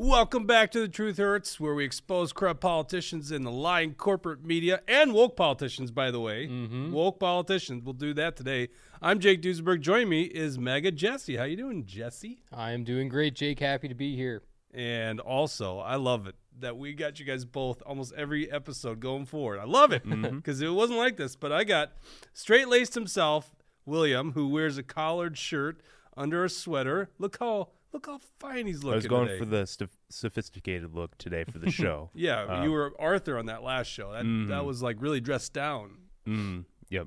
[0.00, 4.44] Welcome back to The Truth Hurts, where we expose corrupt politicians in the lying corporate
[4.44, 6.46] media and woke politicians, by the way.
[6.46, 6.92] Mm-hmm.
[6.92, 7.82] Woke politicians.
[7.82, 8.68] We'll do that today.
[9.02, 9.80] I'm Jake Duesenberg.
[9.80, 11.34] Joining me is MAGA Jesse.
[11.34, 12.44] How you doing, Jesse?
[12.52, 13.58] I am doing great, Jake.
[13.58, 14.44] Happy to be here.
[14.72, 19.26] And also, I love it that we got you guys both almost every episode going
[19.26, 19.58] forward.
[19.58, 21.94] I love it because it wasn't like this, but I got
[22.32, 25.80] straight laced himself, William, who wears a collared shirt
[26.16, 27.10] under a sweater.
[27.18, 28.92] Look how look how fine he's looking.
[28.92, 29.38] I was going today.
[29.38, 32.10] for the st- sophisticated look today for the show.
[32.14, 34.12] Yeah, Uh, you were Arthur on that last show.
[34.12, 35.98] That that was like really dressed down.
[36.26, 37.06] Mm, yep.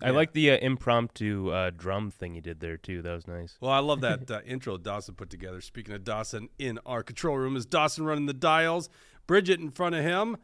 [0.00, 0.08] Yeah.
[0.08, 3.02] I like the uh, impromptu uh, drum thing you did there too.
[3.02, 3.56] That was nice.
[3.60, 5.60] Well, I love that uh, intro Dawson put together.
[5.60, 8.88] Speaking of Dawson, in our control room is Dawson running the dials,
[9.28, 10.38] Bridget in front of him,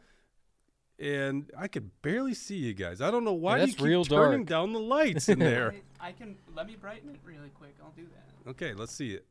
[0.97, 3.01] and I could barely see you guys.
[3.01, 4.47] I don't know why Yeah, you that's keep real turning dark.
[4.47, 5.73] down the lights in there.
[5.99, 7.75] I, I can let me brighten it really quick.
[7.83, 8.49] I'll do that.
[8.51, 9.25] okay, let's see it.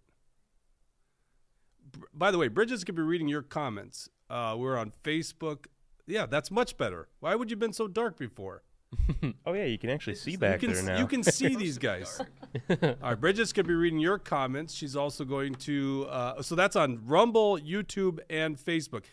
[1.93, 4.09] Br- By the way, Bridges gonna be reading your comments.
[4.31, 5.67] Uh, we're on Facebook.
[6.07, 7.09] Yeah, that's much better.
[7.21, 8.63] Why would you been so dark before?
[9.47, 10.99] Oh yeah, you can actually see you back can there now.
[10.99, 12.21] you can see these guys.
[12.71, 14.75] All right, Bridges gonna be reading your comments.
[14.75, 16.07] She's also going to.
[16.09, 19.05] Uh, so that's on Rumble, YouTube, and Facebook.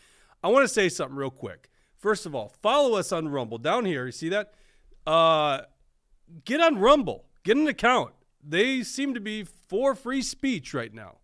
[0.43, 1.69] I want to say something real quick.
[1.97, 4.05] First of all, follow us on Rumble down here.
[4.05, 4.53] You see that?
[5.07, 5.61] Uh,
[6.43, 7.25] get on Rumble.
[7.43, 8.13] Get an account.
[8.47, 11.17] They seem to be for free speech right now,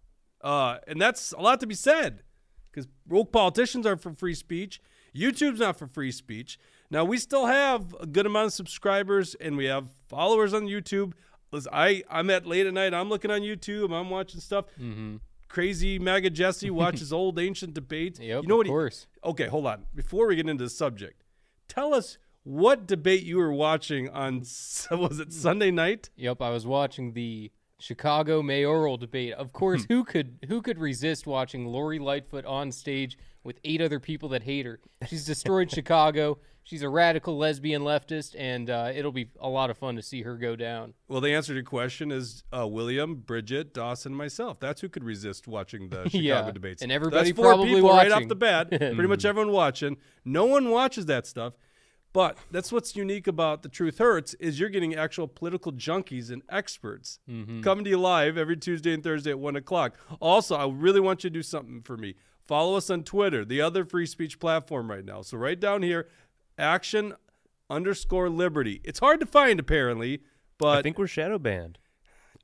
[0.43, 2.23] uh, and that's a lot to be said
[2.71, 4.81] because woke politicians aren't for free speech.
[5.15, 6.57] YouTube's not for free speech.
[6.89, 11.13] Now we still have a good amount of subscribers and we have followers on YouTube.
[11.51, 12.93] Listen, I I'm at late at night.
[12.93, 13.91] I'm looking on YouTube.
[13.93, 14.65] I'm watching stuff.
[14.79, 15.17] Mm-hmm.
[15.49, 18.19] Crazy MAGA Jesse watches old ancient debates.
[18.19, 18.65] Yep, you know of what?
[18.67, 19.07] he- course.
[19.23, 19.85] okay, hold on.
[19.93, 21.23] Before we get into the subject,
[21.67, 24.39] tell us what debate you were watching on.
[24.91, 26.09] Was it Sunday night?
[26.15, 29.33] Yep, I was watching the Chicago mayoral debate.
[29.33, 29.93] Of course, Hmm.
[29.93, 34.43] who could who could resist watching Lori Lightfoot on stage with eight other people that
[34.43, 34.79] hate her?
[35.07, 36.37] She's destroyed Chicago.
[36.63, 40.21] She's a radical lesbian leftist, and uh, it'll be a lot of fun to see
[40.21, 40.93] her go down.
[41.07, 44.59] Well, the answer to your question is uh, William, Bridget, Dawson, myself.
[44.59, 46.83] That's who could resist watching the Chicago Yeah, debates.
[46.83, 48.69] and everybody That's four probably people right off the bat.
[48.69, 49.97] pretty much everyone watching.
[50.23, 51.53] No one watches that stuff.
[52.13, 56.41] But that's what's unique about the Truth Hurts is you're getting actual political junkies and
[56.49, 57.61] experts Mm-hmm.
[57.61, 59.95] coming to you live every Tuesday and Thursday at one o'clock.
[60.19, 62.15] Also, I really want you to do something for me.
[62.47, 65.21] Follow us on Twitter, the other free speech platform right now.
[65.21, 66.09] So right down here,
[66.57, 67.13] action
[67.69, 68.81] underscore liberty.
[68.83, 70.21] It's hard to find apparently,
[70.57, 71.77] but I think we're shadow banned.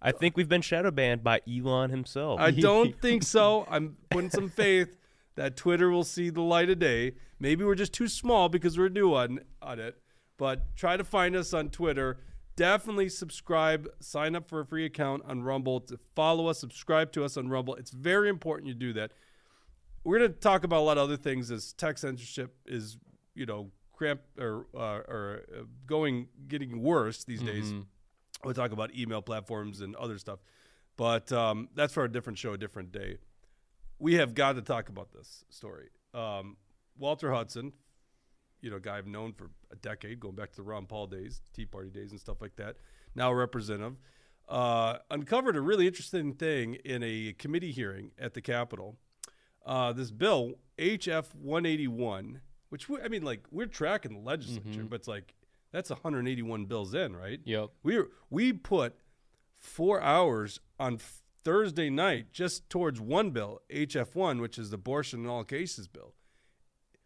[0.02, 2.40] I think we've been shadow banned by Elon himself.
[2.40, 3.66] I don't think so.
[3.70, 4.97] I'm putting some faith
[5.38, 7.14] that Twitter will see the light of day.
[7.40, 9.96] Maybe we're just too small because we're new on, on it.
[10.36, 12.20] But try to find us on Twitter.
[12.56, 13.88] Definitely subscribe.
[14.00, 15.80] Sign up for a free account on Rumble.
[15.82, 17.76] To follow us, subscribe to us on Rumble.
[17.76, 19.12] It's very important you do that.
[20.04, 22.98] We're going to talk about a lot of other things as tech censorship is,
[23.36, 27.74] you know, cramp or uh, or uh, going getting worse these days.
[28.44, 30.40] We'll talk about email platforms and other stuff,
[30.96, 33.18] but um, that's for a different show, a different day.
[34.00, 35.90] We have got to talk about this story.
[36.14, 36.58] Um,
[36.98, 37.74] Walter Hudson,
[38.62, 41.42] you know, guy I've known for a decade, going back to the Ron Paul days,
[41.54, 42.78] Tea Party days, and stuff like that.
[43.16, 43.98] Now a representative,
[44.48, 48.98] uh, uncovered a really interesting thing in a committee hearing at the Capitol.
[49.66, 54.98] Uh, this bill HF 181, which we, I mean, like we're tracking the legislature, but
[54.98, 55.34] it's like
[55.72, 57.40] that's 181 bills in, right?
[57.44, 57.70] Yep.
[57.84, 58.96] We we put
[59.58, 61.00] four hours on
[61.48, 66.14] Thursday night just towards one bill, HF1, which is the abortion in all cases bill.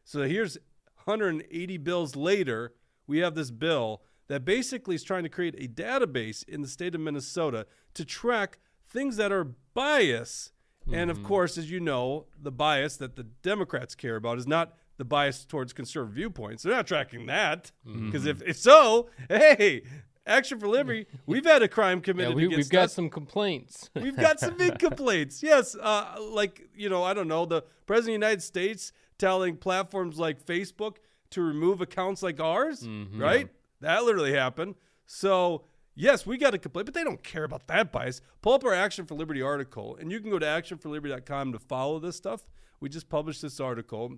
[0.03, 0.57] So here's
[1.03, 2.73] 180 bills later,
[3.05, 6.95] we have this bill that basically is trying to create a database in the state
[6.95, 8.57] of Minnesota to track
[8.89, 9.43] things that are
[9.75, 10.53] bias.
[10.91, 11.27] And of mm-hmm.
[11.27, 15.45] course, as you know, the bias that the Democrats care about is not the bias
[15.45, 16.63] towards conservative viewpoints.
[16.63, 17.71] They're not tracking that.
[17.85, 18.49] Because if, mm-hmm.
[18.49, 19.83] if so, hey,
[20.31, 22.93] Action for Liberty, we've had a crime Yeah, committed we, against we've got us.
[22.93, 23.89] some complaints.
[23.95, 25.43] We've got some big complaints.
[25.43, 29.57] Yes, uh, like you know, I don't know, the president of the United States telling
[29.57, 30.97] platforms like Facebook
[31.31, 33.49] to remove accounts like ours, right?
[33.81, 34.75] That literally happened.
[35.05, 35.63] So
[35.95, 38.21] yes, we got a complaint, but they don't care about that bias.
[38.41, 41.99] Pull up our Action for Liberty article, and you can go to actionforliberty.com to follow
[41.99, 42.45] this stuff.
[42.79, 44.17] We just published this article.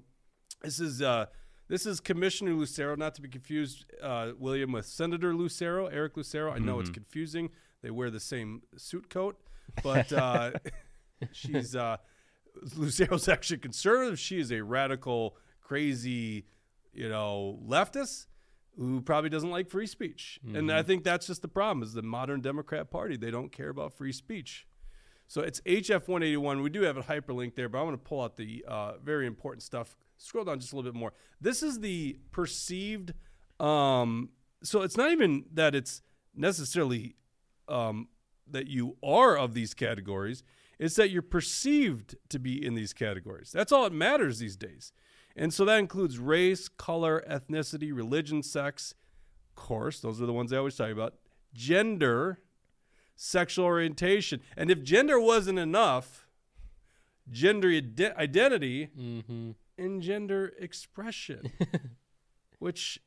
[0.62, 1.26] This is uh,
[1.68, 6.52] this is Commissioner Lucero, not to be confused, uh, William, with Senator Lucero, Eric Lucero.
[6.52, 7.50] I know it's confusing.
[7.82, 9.40] They wear the same suit coat,
[9.84, 10.52] but uh,
[11.32, 11.98] she's uh,
[12.76, 14.20] Lucero's actually conservative.
[14.20, 16.46] She is a radical, crazy,
[16.94, 18.28] you know, leftist
[18.78, 20.40] who probably doesn't like free speech.
[20.56, 23.70] And I think that's just the problem: is the modern Democrat Party they don't care
[23.70, 24.66] about free speech.
[25.28, 26.62] So it's HF 181.
[26.62, 29.26] We do have a hyperlink there, but I'm going to pull out the uh, very
[29.26, 29.96] important stuff.
[30.24, 31.12] Scroll down just a little bit more.
[31.42, 33.14] This is the perceived.
[33.60, 34.30] Um,
[34.64, 36.02] so it's not even that it's
[36.34, 37.16] necessarily
[37.68, 38.08] um,
[38.50, 40.42] that you are of these categories.
[40.80, 43.52] It's that you're perceived to be in these categories.
[43.52, 44.94] That's all that matters these days.
[45.36, 48.94] And so that includes race, color, ethnicity, religion, sex.
[49.50, 51.16] Of course, those are the ones I always talk about.
[51.54, 52.40] Gender,
[53.16, 54.40] sexual orientation.
[54.56, 56.28] And if gender wasn't enough,
[57.30, 59.52] gender ide- identity Mm-hmm.
[59.78, 61.52] And gender expression,
[62.60, 63.00] which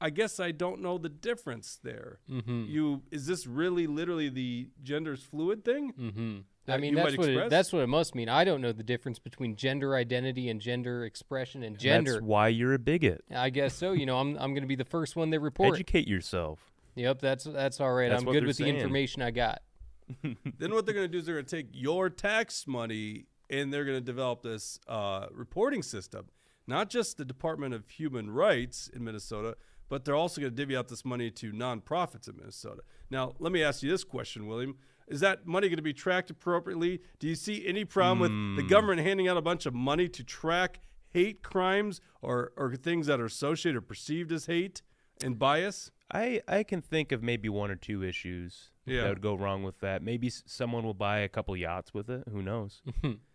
[0.00, 2.18] I guess I don't know the difference there.
[2.30, 2.64] Mm-hmm.
[2.68, 5.92] You is this really literally the gender's fluid thing?
[5.92, 6.38] Mm-hmm.
[6.66, 8.28] I mean, you that's might what it, that's what it must mean.
[8.28, 12.12] I don't know the difference between gender identity and gender expression and gender.
[12.12, 13.24] That's why you're a bigot.
[13.34, 13.92] I guess so.
[13.92, 15.74] You know, I'm I'm going to be the first one they report.
[15.74, 16.58] Educate yourself.
[16.94, 18.10] yep, that's that's all right.
[18.10, 18.74] That's I'm good with saying.
[18.74, 19.62] the information I got.
[20.22, 23.26] then what they're going to do is they're going to take your tax money
[23.60, 26.26] and they're going to develop this uh, reporting system.
[26.66, 29.56] Not just the Department of Human Rights in Minnesota,
[29.88, 32.80] but they're also going to divvy out this money to nonprofits in Minnesota.
[33.10, 34.76] Now, let me ask you this question, William.
[35.06, 37.00] Is that money going to be tracked appropriately?
[37.18, 40.24] Do you see any problem with the government handing out a bunch of money to
[40.24, 40.80] track
[41.10, 44.80] hate crimes or, or things that are associated or perceived as hate
[45.22, 45.90] and bias?
[46.12, 49.02] I, I can think of maybe one or two issues Yeah.
[49.02, 50.02] that would go wrong with that.
[50.02, 52.24] Maybe someone will buy a couple yachts with it.
[52.32, 52.80] Who knows?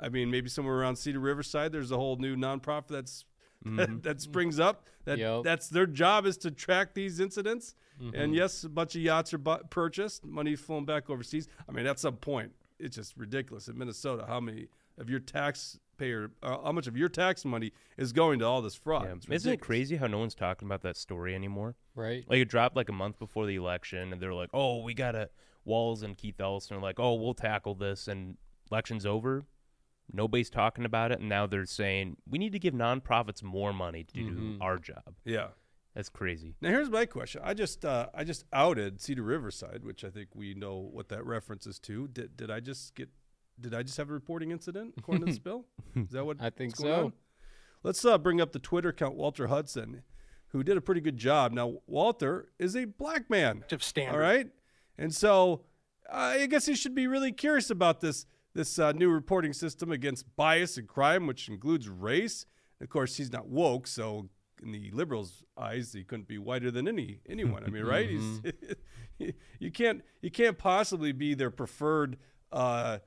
[0.00, 3.24] I mean, maybe somewhere around Cedar Riverside, there's a whole new nonprofit that's
[3.62, 3.76] Mm-hmm.
[3.76, 4.86] that, that springs up.
[5.04, 5.42] That Yep.
[5.44, 7.74] that's their job is to track these incidents.
[8.02, 8.14] Mm-hmm.
[8.18, 11.46] And yes, a bunch of yachts are bu- purchased, money flown back overseas.
[11.68, 16.30] I mean, at some point, it's just ridiculous in Minnesota how many of your taxpayer,
[16.42, 19.04] uh, how much of your tax money is going to all this fraud.
[19.28, 19.34] Yeah.
[19.34, 21.76] Isn't it crazy how no one's talking about that story anymore?
[21.94, 22.24] Right.
[22.28, 25.12] Like it dropped like a month before the election, and they're like, "Oh, we got
[25.12, 25.28] to
[25.66, 28.38] Walz and Keith Ellison are like, "Oh, we'll tackle this," and
[28.70, 29.44] election's over.
[30.12, 34.04] Nobody's talking about it, and now they're saying we need to give nonprofits more money
[34.04, 35.14] to do our job.
[35.24, 35.48] Yeah.
[35.94, 36.54] That's crazy.
[36.60, 37.42] Now here's my question.
[37.44, 41.26] I just uh, I just outed Cedar Riverside, which I think we know what that
[41.26, 42.06] reference is to.
[42.08, 43.08] Did did I just get
[43.60, 45.66] did I just have a reporting incident according to this bill?
[45.96, 47.04] Is that what I think going so.
[47.06, 47.12] on?
[47.82, 50.02] Let's uh, bring up the Twitter account Walter Hudson,
[50.48, 51.52] who did a pretty good job.
[51.52, 53.56] Now Walter is a black man.
[53.56, 54.14] objective standard.
[54.14, 54.48] All right,
[54.96, 55.62] and so
[56.08, 59.92] uh, I guess he should be really curious about this this uh, new reporting system
[59.92, 62.46] against bias and crime, which includes race.
[62.80, 64.28] Of course, he's not woke, so
[64.62, 67.64] in the liberals' eyes, he couldn't be whiter than any anyone.
[67.64, 68.08] I mean, right?
[68.08, 68.42] He's
[69.58, 72.16] you can't you can't possibly be their preferred.
[72.52, 72.98] Uh,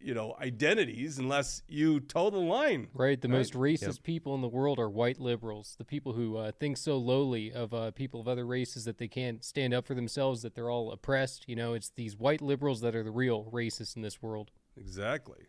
[0.00, 3.20] you know identities unless you toe the line Right.
[3.20, 5.74] The most racist people in the world are white liberals.
[5.78, 9.08] The people who uh, think so lowly of uh, people of other races that they
[9.08, 11.48] can't stand up for themselves, that they're all oppressed.
[11.48, 14.50] You know, it's these white liberals that are the real racists in this world.
[14.78, 15.46] Exactly.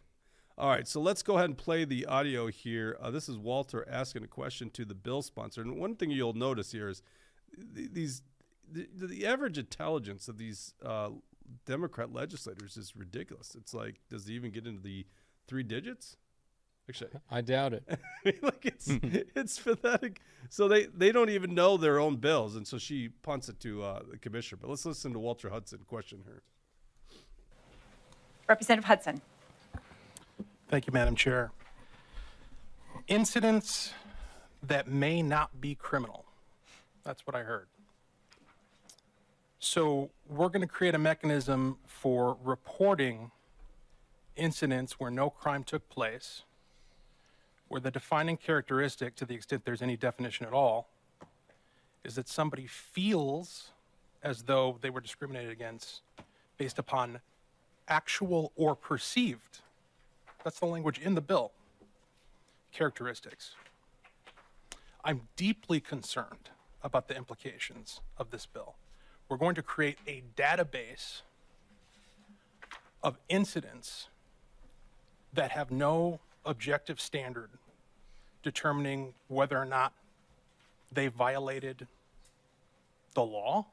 [0.58, 2.98] All right, so let's go ahead and play the audio here.
[3.02, 6.34] Uh, this is Walter asking a question to the bill sponsor, and one thing you'll
[6.34, 7.02] notice here is
[7.76, 8.24] th- these
[8.70, 11.10] the, the average intelligence of these uh,
[11.66, 13.56] Democrat legislators is ridiculous.
[13.56, 15.06] It's like, does he even get into the
[15.48, 16.18] three digits?
[16.90, 17.84] Actually, I doubt it.
[17.90, 18.88] I mean, like it's
[19.36, 20.22] it's pathetic.
[20.50, 23.82] So they they don't even know their own bills, and so she punts it to
[23.82, 24.60] uh, the commissioner.
[24.62, 26.44] But let's listen to Walter Hudson question her.
[28.50, 29.22] Representative Hudson.
[30.70, 31.52] Thank you, Madam Chair.
[33.08, 33.94] Incidents
[34.64, 36.26] that may not be criminal.
[37.04, 37.68] That's what I heard.
[39.60, 43.30] So we're going to create a mechanism for reporting
[44.36, 46.44] incidents where no crime took place,
[47.68, 50.90] where the defining characteristic, to the extent there's any definition at all,
[52.04, 53.70] is that somebody feels
[54.24, 56.02] as though they were discriminated against
[56.58, 57.20] based upon
[57.90, 59.60] actual or perceived
[60.44, 61.52] that's the language in the bill.
[62.72, 63.56] Characteristics.
[65.04, 66.50] I'm deeply concerned
[66.84, 68.76] about the implications of this bill.
[69.28, 71.22] We're going to create a database
[73.04, 74.08] of incidents
[75.34, 77.50] that have no objective standard
[78.44, 79.94] determining whether or not
[80.92, 81.88] they violated
[83.14, 83.66] the law,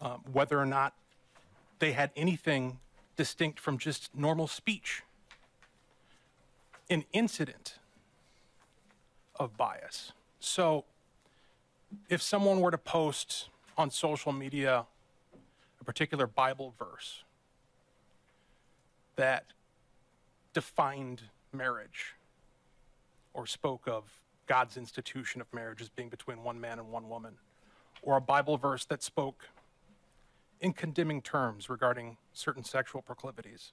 [0.00, 0.94] um, whether or not
[1.80, 2.78] they had anything
[3.16, 5.02] distinct from just normal speech.
[6.88, 7.78] An incident
[9.38, 10.12] of bias.
[10.38, 10.84] So,
[12.08, 14.86] if someone were to post on social media
[15.80, 17.24] a particular Bible verse
[19.16, 19.46] that
[20.52, 21.22] defined
[21.52, 22.14] marriage
[23.32, 24.04] or spoke of
[24.46, 27.34] God's institution of marriage as being between one man and one woman,
[28.02, 29.48] or a Bible verse that spoke
[30.60, 33.72] in condemning terms regarding certain sexual proclivities,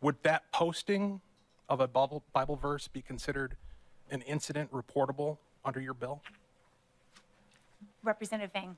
[0.00, 1.20] would that posting
[1.68, 3.56] of a Bible, Bible verse be considered
[4.10, 6.20] an incident reportable under your bill?
[8.02, 8.76] Representative Vang.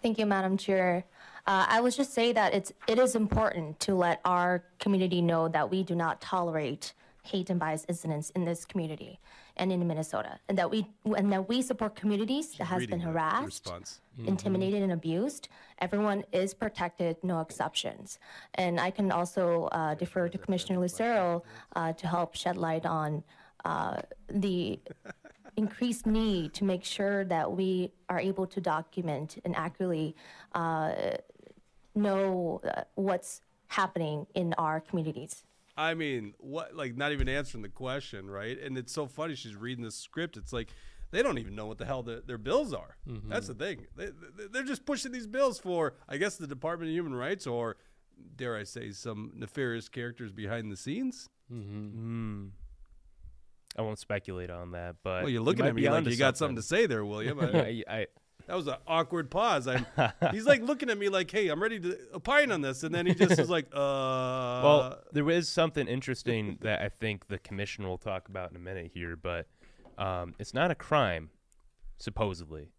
[0.00, 1.04] Thank you, Madam Chair.
[1.46, 5.48] Uh, I would just say that it's it is important to let our community know
[5.48, 6.92] that we do not tolerate
[7.24, 9.18] hate and bias incidents in this community
[9.58, 10.86] and in Minnesota, and that we
[11.16, 13.64] and that we support communities that has been the- the harassed,
[14.26, 15.48] intimidated, and abused.
[15.80, 18.18] Everyone is protected, no exceptions.
[18.54, 21.42] And I can also uh, defer to Commissioner Lucero
[21.76, 23.22] uh, to help shed light on
[23.64, 24.80] uh, the
[25.56, 30.14] increased need to make sure that we are able to document and accurately
[30.54, 30.92] uh,
[31.94, 35.44] know uh, what's happening in our communities.
[35.78, 36.74] I mean, what?
[36.74, 38.60] Like, not even answering the question, right?
[38.60, 39.36] And it's so funny.
[39.36, 40.36] She's reading the script.
[40.36, 40.74] It's like
[41.12, 42.96] they don't even know what the hell their, their bills are.
[43.08, 43.30] Mm-hmm.
[43.30, 43.86] That's the thing.
[43.96, 47.46] They, they, they're just pushing these bills for, I guess, the Department of Human Rights
[47.46, 47.76] or,
[48.36, 51.28] dare I say, some nefarious characters behind the scenes.
[51.52, 51.88] Mm-hmm.
[51.88, 52.46] Hmm.
[53.76, 56.36] I won't speculate on that, but Well, you're looking might at me like you got
[56.36, 57.38] something to say there, William.
[57.40, 58.06] I- I, I,
[58.48, 59.68] that was an awkward pause.
[59.68, 59.86] I'm,
[60.32, 63.06] he's like looking at me like, "Hey, I'm ready to opine on this," and then
[63.06, 67.86] he just is like, "Uh." well, there is something interesting that I think the commission
[67.86, 69.46] will talk about in a minute here, but
[69.98, 71.28] um, it's not a crime,
[71.98, 72.70] supposedly.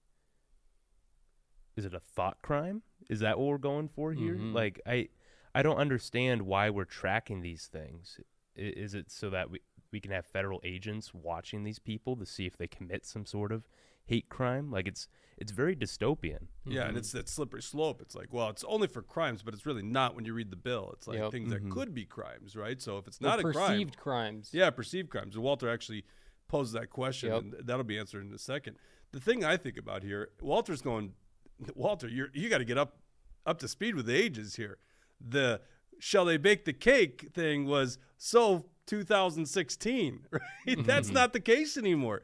[1.77, 2.81] Is it a thought crime?
[3.07, 4.35] Is that what we're going for here?
[4.37, 5.07] Like, I,
[5.55, 8.19] I don't understand why we're tracking these things.
[8.55, 9.59] Is it so that we
[9.91, 13.51] we can have federal agents watching these people to see if they commit some sort
[13.51, 13.63] of
[14.09, 14.71] hate crime?
[14.71, 16.47] Like, it's it's very dystopian.
[16.65, 18.01] Yeah, and it's that slippery slope.
[18.01, 20.57] It's like, well, it's only for crimes, but it's really not when you read the
[20.57, 20.89] bill.
[20.97, 21.31] It's like Yep.
[21.31, 21.69] things Mm-hmm.
[21.69, 22.81] that could be crimes, right?
[22.81, 24.49] So if it's Or not a crime, perceived crimes.
[24.51, 25.35] yeah, perceived crimes.
[25.35, 26.03] And Walter actually
[26.49, 27.41] posed that question, Yep.
[27.41, 28.75] and that'll be answered in a second.
[29.13, 31.13] The thing I think about here, Walter's going,
[31.75, 32.97] Walter, you're you got to get up
[33.45, 34.77] up to speed with the ages here.
[35.21, 35.61] The
[35.99, 40.85] shall they bake the cake thing was so 2016, right?
[40.85, 42.23] That's not the case anymore.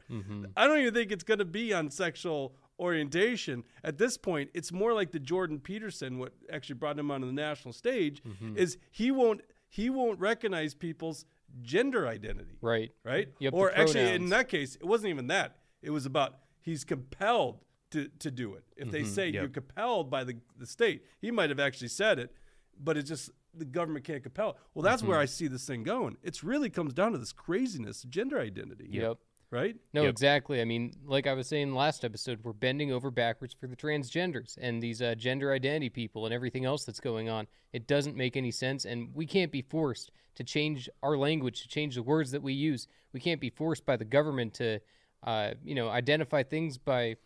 [0.56, 4.70] I don't even think it's going to be on sexual orientation at this point it's
[4.70, 8.22] more like the jordan peterson what actually brought him onto the national stage
[8.54, 9.40] is he won't
[9.70, 11.24] he won't recognize people's
[11.62, 12.92] gender identity Right.
[13.02, 16.84] right Yep, or actually in that case it wasn't even that it was about he's
[16.84, 17.60] compelled
[17.92, 18.92] to, to do it if Mm-hmm.
[18.92, 22.30] they say you're compelled by the, the state he might have actually said it
[22.78, 25.10] but it's just the government can't compel it well that's Mm-hmm.
[25.12, 28.86] where i see this thing going It really comes down to this craziness gender identity
[28.90, 29.18] Yep.
[29.50, 30.10] right No, Yep.
[30.10, 30.60] exactly.
[30.60, 34.58] I mean, like I was saying last episode, we're bending over backwards for the transgenders
[34.60, 37.46] and these uh, gender identity people and everything else that's going on.
[37.72, 41.68] It doesn't make any sense, and we can't be forced to change our language, to
[41.68, 42.88] change the words that we use.
[43.12, 44.80] We can't be forced by the government to,
[45.22, 47.16] uh, you know, identify things by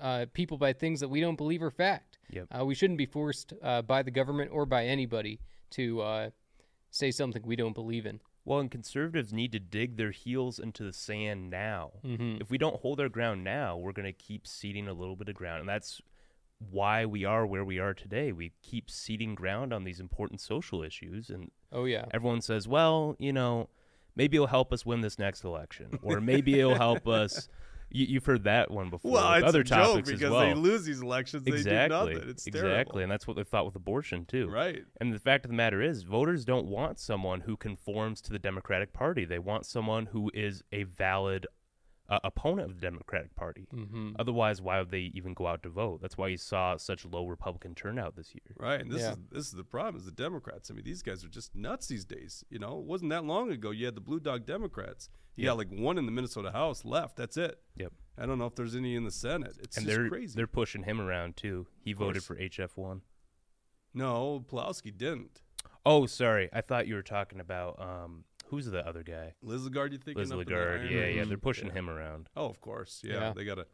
[0.00, 2.18] uh, people by things that we don't believe are fact.
[2.30, 2.46] Yep.
[2.50, 6.30] Uh, we shouldn't be forced uh, by the government or by anybody to uh,
[6.90, 8.20] say something we don't believe in.
[8.44, 11.92] Well, and conservatives need to dig their heels into the sand now.
[12.04, 12.40] Mm-hmm.
[12.40, 15.28] If we don't hold our ground now, we're going to keep ceding a little bit
[15.28, 15.60] of ground.
[15.60, 16.00] And that's
[16.70, 18.32] why we are where we are today.
[18.32, 21.28] We keep ceding ground on these important social issues.
[21.30, 22.06] And Oh yeah.
[22.12, 23.68] everyone says, well, you know,
[24.16, 27.48] maybe it'll help us win this next election, or maybe it'll help us.
[27.90, 29.12] You, you've heard that one before.
[29.12, 30.40] well it's other a joke topics because well.
[30.40, 32.12] they lose these elections they exactly.
[32.12, 33.02] do nothing it's exactly.
[33.02, 34.48] And that's what they thought with abortion, too.
[34.48, 38.32] right And the fact of the matter is, voters don't want someone who conforms to
[38.32, 39.24] the Democratic Party.
[39.24, 41.46] They want someone who is a valid
[42.10, 43.66] uh, opponent of the Democratic Party.
[43.74, 44.10] Mm-hmm.
[44.18, 46.02] Otherwise, why would they even go out to vote?
[46.02, 48.54] That's why you saw such low Republican turnout this year.
[48.58, 49.12] Right, and this Yeah.
[49.12, 50.70] is this is the problem is the Democrats.
[50.70, 52.44] I mean, these guys are just nuts these days.
[52.50, 55.08] You know, it wasn't that long ago you had the Blue Dog Democrats.
[55.36, 57.16] You got like one in the Minnesota House left.
[57.16, 57.60] That's it.
[57.76, 57.92] Yep.
[58.18, 59.56] I don't know if there's any in the Senate.
[59.62, 60.34] It's and just they're crazy.
[60.36, 61.66] they're pushing him around too.
[61.82, 62.34] He voted for.
[62.36, 63.00] HF one.
[63.94, 65.40] no, Pelowski didn't.
[65.86, 66.50] Oh, sorry.
[66.52, 69.34] I thought you were talking about um, who's the other guy?
[69.42, 70.16] Liz Lagarde, you think?
[70.16, 70.88] Liz up Lagarde.
[70.92, 71.24] Yeah, yeah.
[71.24, 71.74] They're pushing Yeah.
[71.74, 72.28] him around.
[72.36, 73.00] Oh, of course.
[73.04, 73.32] Yeah, Yeah.
[73.32, 73.66] they got to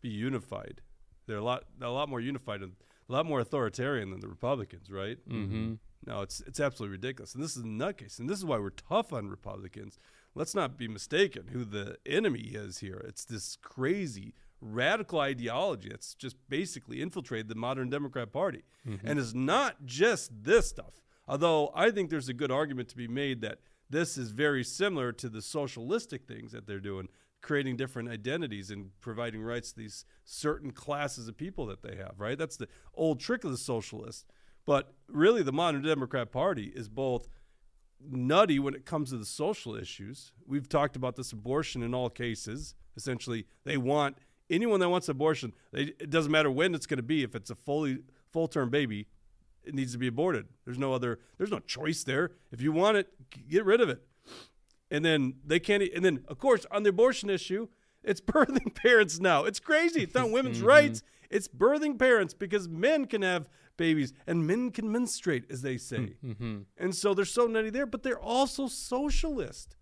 [0.00, 0.82] be unified.
[1.26, 2.72] They're a lot a lot more unified and
[3.08, 5.18] a lot more authoritarian than the Republicans, right?
[5.28, 5.74] Mm-hmm.
[6.06, 8.70] No, it's it's absolutely ridiculous, and this is a nutcase, and this is why we're
[8.70, 9.98] tough on Republicans.
[10.34, 13.04] Let's not be mistaken who the enemy is here.
[13.06, 18.62] It's this crazy radical ideology that's just basically infiltrated the modern Democrat Party,
[19.04, 21.02] and it's not just this stuff.
[21.28, 23.60] Although I think there's a good argument to be made that
[23.92, 27.08] this is very similar to the socialistic things that they're doing,
[27.42, 32.14] creating different identities and providing rights to these certain classes of people that they have.
[32.16, 32.38] Right?
[32.38, 34.24] That's the old trick of the socialists.
[34.64, 37.28] But really, the modern Democrat Party is both
[38.00, 40.32] nutty when it comes to the social issues.
[40.46, 42.74] We've talked about this abortion in all cases.
[42.96, 44.16] Essentially, they want
[44.50, 45.52] anyone that wants abortion.
[45.72, 47.22] They, it doesn't matter when it's going to be.
[47.22, 47.98] If it's a fully
[48.32, 49.06] full term baby,
[49.64, 50.46] it needs to be aborted.
[50.64, 51.20] There's no other.
[51.38, 52.32] There's no choice there.
[52.50, 53.08] If you want it,
[53.48, 54.02] get rid of it.
[54.90, 55.82] And then they can't.
[55.82, 57.68] And then of course on the abortion issue,
[58.02, 59.44] it's birthing parents now.
[59.44, 60.02] It's crazy.
[60.02, 60.66] It's not women's mm-hmm.
[60.66, 61.02] rights.
[61.30, 66.14] It's birthing parents because men can have babies and men can menstruate, as they say.
[66.24, 66.58] Mm-hmm.
[66.76, 69.76] And so there's so many there, but they're also socialist.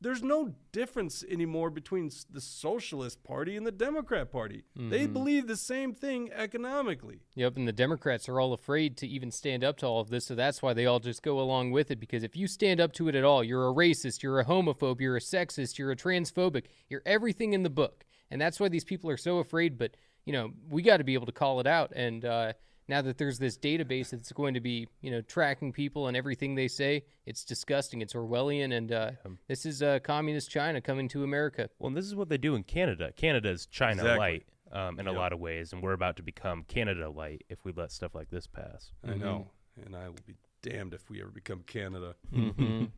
[0.00, 4.64] There's no difference anymore between the Socialist Party and the Democrat Party.
[4.76, 7.20] They believe the same thing economically.
[7.34, 10.26] Yep, and the Democrats are all afraid to even stand up to all of this,
[10.26, 11.98] so that's why they all just go along with it.
[11.98, 15.00] Because if you stand up to it at all, you're a racist, you're a homophobe,
[15.00, 18.84] you're a sexist, you're a transphobic, you're everything in the book, and that's why these
[18.84, 19.76] people are so afraid.
[19.78, 21.92] But you know, we got to be able to call it out.
[21.94, 22.52] And uh,
[22.90, 26.56] now that there's this database that's going to be, you know, tracking people and everything
[26.56, 28.02] they say, it's disgusting.
[28.02, 29.10] It's Orwellian, and uh,
[29.48, 31.70] this is uh, communist China coming to America.
[31.78, 33.12] Well, and this is what they do in Canada.
[33.16, 34.18] Canada's China Exactly.
[34.18, 37.64] light um, in a lot of ways, and we're about to become Canada light if
[37.64, 38.90] we let stuff like this pass.
[39.06, 39.48] I know.
[39.86, 42.16] And I will be damned if we ever become Canada.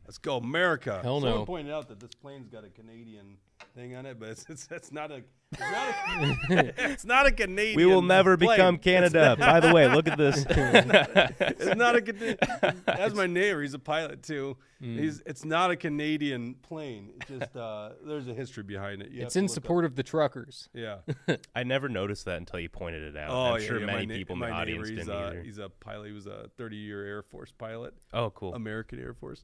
[0.05, 0.99] Let's go, America.
[1.03, 1.45] Hell Someone no.
[1.45, 3.37] pointed out that this plane's got a Canadian
[3.75, 5.23] thing on it, but it's, it's, it's not a.
[5.51, 7.77] It's not a, it's not a Canadian.
[7.77, 8.57] We will never plane.
[8.57, 9.35] become Canada.
[9.37, 10.45] By the way, look at this.
[10.49, 12.37] It's not a Canadian.
[12.85, 13.61] That's my neighbor.
[13.61, 14.57] He's a pilot too.
[14.81, 14.97] Hmm.
[14.97, 15.21] He's.
[15.25, 17.11] It's not a Canadian plane.
[17.21, 19.11] It just uh, there's a history behind it.
[19.11, 20.69] You It's in look up- support of the truckers.
[20.73, 20.97] Yeah.
[21.55, 23.29] I never noticed that until you pointed it out.
[23.29, 25.15] Oh, I'm yeah, sure yeah, my many na- people in my the audience neighbor, didn't
[25.15, 25.41] a, either.
[25.43, 26.07] He's a pilot.
[26.07, 27.93] He was a 30 year Air Force pilot.
[28.11, 28.55] Oh, cool.
[28.55, 29.43] American Air Force,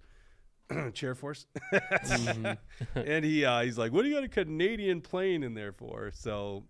[0.93, 2.95] Chair Force, Mm-hmm.
[2.99, 6.11] and he uh, he's like, "What do you got a Canadian plane in there for?"
[6.13, 6.63] So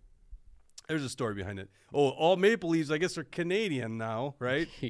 [0.87, 1.69] there's a story behind it.
[1.93, 4.67] Oh, all maple leaves, I guess, are Canadian now, right?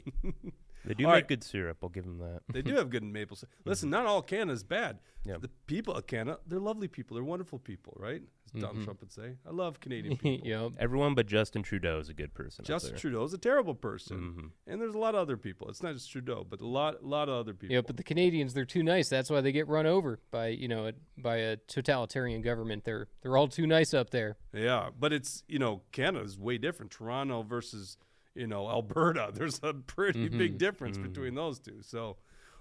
[0.86, 1.27] They do All make right.
[1.27, 1.77] good syrup.
[1.83, 2.41] I'll give them that.
[2.51, 3.36] they do have good maple.
[3.38, 3.51] syrup.
[3.65, 5.00] Listen, not all Canada's bad.
[5.25, 5.41] Yep.
[5.41, 7.15] The people of Canada, they're lovely people.
[7.15, 8.21] They're wonderful people, right?
[8.21, 8.62] As Mm-hmm.
[8.62, 9.33] Donald Trump would say.
[9.48, 10.48] I love Canadian people.
[10.48, 10.72] yep.
[10.79, 12.65] Everyone but Justin Trudeau is a good person.
[12.65, 12.96] Justin.
[12.98, 14.48] Trudeau is a terrible person, Mm-hmm.
[14.65, 15.68] and there's a lot of other people.
[15.70, 17.75] It's not just Trudeau, but a lot, lot of other people.
[17.75, 19.07] Yeah, but the Canadians they're too nice.
[19.09, 22.85] That's why they get run over by you know a, by a totalitarian government.
[22.85, 24.37] They're they're all too nice up there.
[24.53, 26.92] Yeah, but it's you know Canada's way different.
[26.92, 27.98] Toronto versus
[28.35, 29.31] you know Alberta.
[29.33, 31.81] There's a pretty big difference between those two.
[31.81, 32.18] So,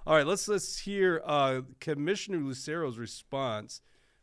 [0.07, 3.81] all right, let's let's hear uh, Commissioner Lucero's response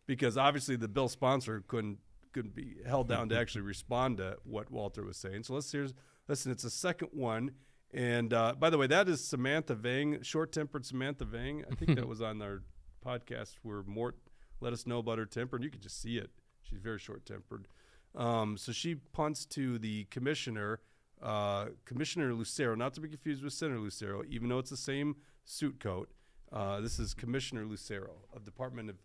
[0.07, 1.99] because obviously the bill sponsor couldn't
[2.33, 5.43] couldn't be held down to actually respond to what Walter was saying.
[5.43, 5.87] So let's hear.
[6.27, 7.51] Listen, it's the second one.
[7.93, 11.63] And uh, by the way, that is Samantha Vang, short-tempered Samantha Vang.
[11.71, 12.63] I think that was on our
[13.05, 14.17] podcast where Mort
[14.59, 16.29] let us know about her temper, and you could just see it.
[16.63, 17.67] She's very short-tempered.
[18.15, 20.79] Um, so she punts to the commissioner,
[21.21, 25.15] uh, Commissioner Lucero, not to be confused with Senator Lucero, even though it's the same
[25.43, 26.09] suit coat.
[26.51, 28.95] Uh, this is Commissioner Lucero of Department of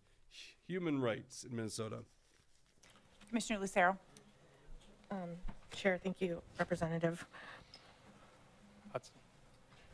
[0.66, 1.99] Human Rights in Minnesota.
[3.29, 3.99] Commissioner Lucero.
[5.73, 7.27] Chair, thank you, Representative.
[8.92, 9.19] Hudson.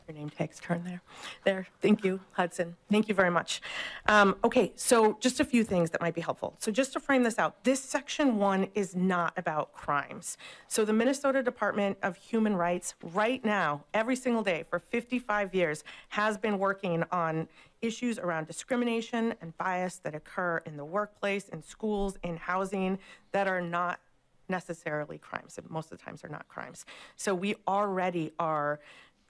[0.07, 1.01] Your name tag's turned there.
[1.43, 2.77] There, thank you, Hudson.
[2.89, 3.61] Thank you very much.
[4.05, 6.55] Um, Okay, so just a few things that might be helpful.
[6.59, 10.37] So just to frame this out, this section one is not about crimes.
[10.69, 15.83] So the Minnesota Department of Human Rights, right now, every single day for 55 years,
[16.09, 17.49] has been working on
[17.81, 22.97] issues around discrimination and bias that occur in the workplace, in schools, in housing,
[23.33, 23.99] that are not
[24.47, 25.59] necessarily crimes.
[25.67, 26.85] Most of the times are not crimes.
[27.17, 28.79] So we already are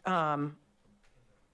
[0.05, 0.55] um,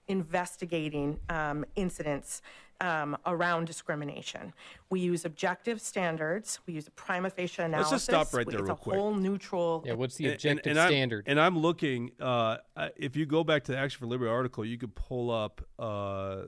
[0.07, 2.41] investigating um, incidents
[2.81, 4.53] um, around discrimination.
[4.89, 6.59] We use objective standards.
[6.65, 7.91] We use a prima facie analysis.
[7.91, 8.19] Let's analysis.
[8.19, 8.97] just stop right there It's real a quick.
[8.97, 9.83] whole neutral.
[9.85, 11.23] Yeah, what's the And- objective and, I'm- standard?
[11.27, 12.11] And I'm looking.
[12.19, 15.31] Uh, uh, if you go back to the Action for Liberty article, you could pull
[15.31, 16.43] up uh,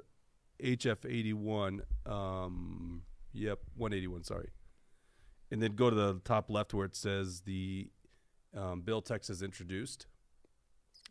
[0.62, 1.82] HF 81.
[2.06, 4.24] Um, yep, 181.
[4.24, 4.50] Sorry,
[5.52, 7.88] and then go to the top left where it says the
[8.56, 10.08] um, bill text is introduced.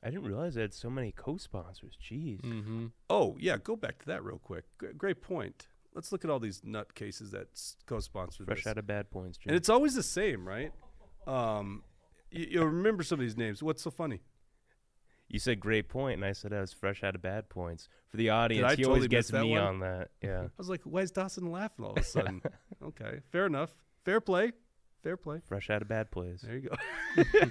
[0.05, 1.97] I didn't realize I had so many co-sponsors.
[2.03, 2.41] Jeez.
[2.43, 2.87] mm-hmm.
[3.09, 4.65] Oh yeah, go back to that real quick.
[4.81, 5.67] G- great point.
[5.95, 8.67] Let's look at all these nut cases that s- co-sponsor Fresh this.
[8.67, 9.51] out of bad points, Jim.
[9.51, 10.73] and it's always the same, right?
[11.27, 11.83] Um,
[12.31, 13.63] you, you'll remember some of these names.
[13.63, 14.21] What's so funny?
[15.27, 17.89] you said great point, and I said I was fresh out of bad points.
[18.11, 19.61] For the audience, I he totally always gets me one?
[19.61, 20.11] on that.
[20.23, 20.43] Yeah.
[20.43, 22.43] I was like, why is Dawson laughing all of a sudden?
[22.85, 23.75] okay, fair enough.
[24.05, 24.53] Fair play.
[25.03, 25.41] Fair play.
[25.47, 26.43] fresh out of bad plays.
[26.43, 27.25] There you go.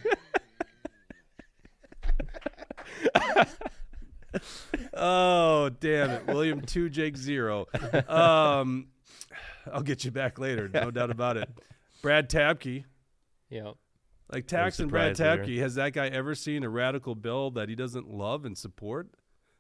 [4.94, 6.28] oh, damn it.
[6.28, 7.68] William 2, Jake 0.
[8.08, 8.88] Um,
[9.72, 10.68] I'll get you back later.
[10.68, 11.50] No doubt about it.
[12.02, 12.84] Brad Tabke.
[13.50, 13.72] Yeah.
[14.32, 17.76] Like Tax and Brad Tabke, has that guy ever seen a radical bill that he
[17.76, 19.10] doesn't love and support?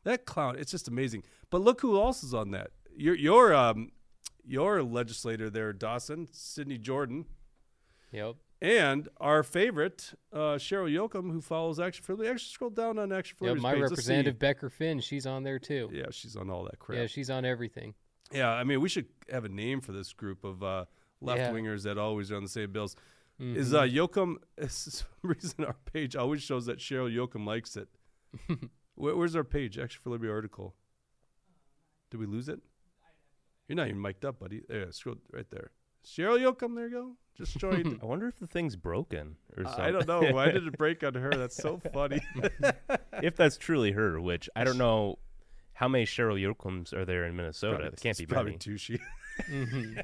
[0.04, 1.24] That clown, it's just amazing.
[1.50, 2.72] But look who else is on that.
[2.96, 3.91] Your your um
[4.43, 7.26] your legislator there, Dawson, Sydney Jordan.
[8.12, 8.36] Yep.
[8.63, 12.30] And our favorite uh, Cheryl Youakim, who follows Action for Liberty.
[12.30, 13.82] Actually, scroll down on Action for Yeah, my page.
[13.82, 15.89] Representative Becker Finn, she's on there too.
[15.91, 16.97] Yeah, she's on all that crap.
[16.97, 17.93] Yeah, she's on everything.
[18.32, 20.86] Yeah, I mean, we should have a name for this group of uh,
[21.19, 21.52] left Yeah.
[21.52, 22.95] wingers that always are on the same bills.
[23.41, 23.58] Mm-hmm.
[23.60, 24.38] Is uh, Youakim?
[24.58, 27.89] For some reason our page always shows that Cheryl Youakim likes it.
[28.95, 29.78] Where, where's our page?
[29.78, 30.76] Action for Liberty article.
[32.12, 32.60] Did we lose it?
[33.67, 34.62] You're not even mic'd up, buddy.
[34.69, 35.71] There, scroll right there.
[36.06, 36.76] Cheryl Youakim.
[36.76, 37.12] There you go.
[37.38, 38.00] Just joined.
[38.04, 39.84] I wonder if the thing's broken or something.
[39.84, 40.22] I don't know.
[40.34, 41.32] Why did it break on her?
[41.32, 42.22] That's so funny.
[43.24, 45.18] if that's truly her, which I don't know
[45.74, 47.76] how many Cheryl Youakims are there in Minnesota.
[47.78, 48.60] Probably- It can't be probably many.
[48.60, 48.78] two.
[48.78, 49.00] She.
[49.50, 50.00] Mm-hmm.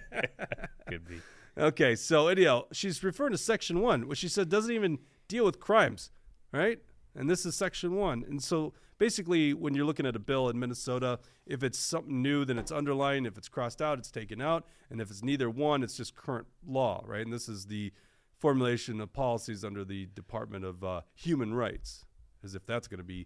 [0.88, 1.22] Could be.
[1.58, 5.60] Okay, so anyhow, she's referring to section one, which she said doesn't even deal with
[5.60, 6.10] crimes,
[6.54, 6.80] right?
[7.16, 8.24] And this is section one.
[8.28, 12.46] And so basically, when you're looking at a bill in Minnesota, if it's something new,
[12.46, 13.26] then it's underlined.
[13.26, 14.66] If it's crossed out, it's taken out.
[14.92, 17.26] And if it's neither one, it's just current law, right?
[17.26, 17.92] And this is the
[18.38, 22.06] formulation of policies under the Department of uh, Human Rights,
[22.44, 23.26] as if that's going to be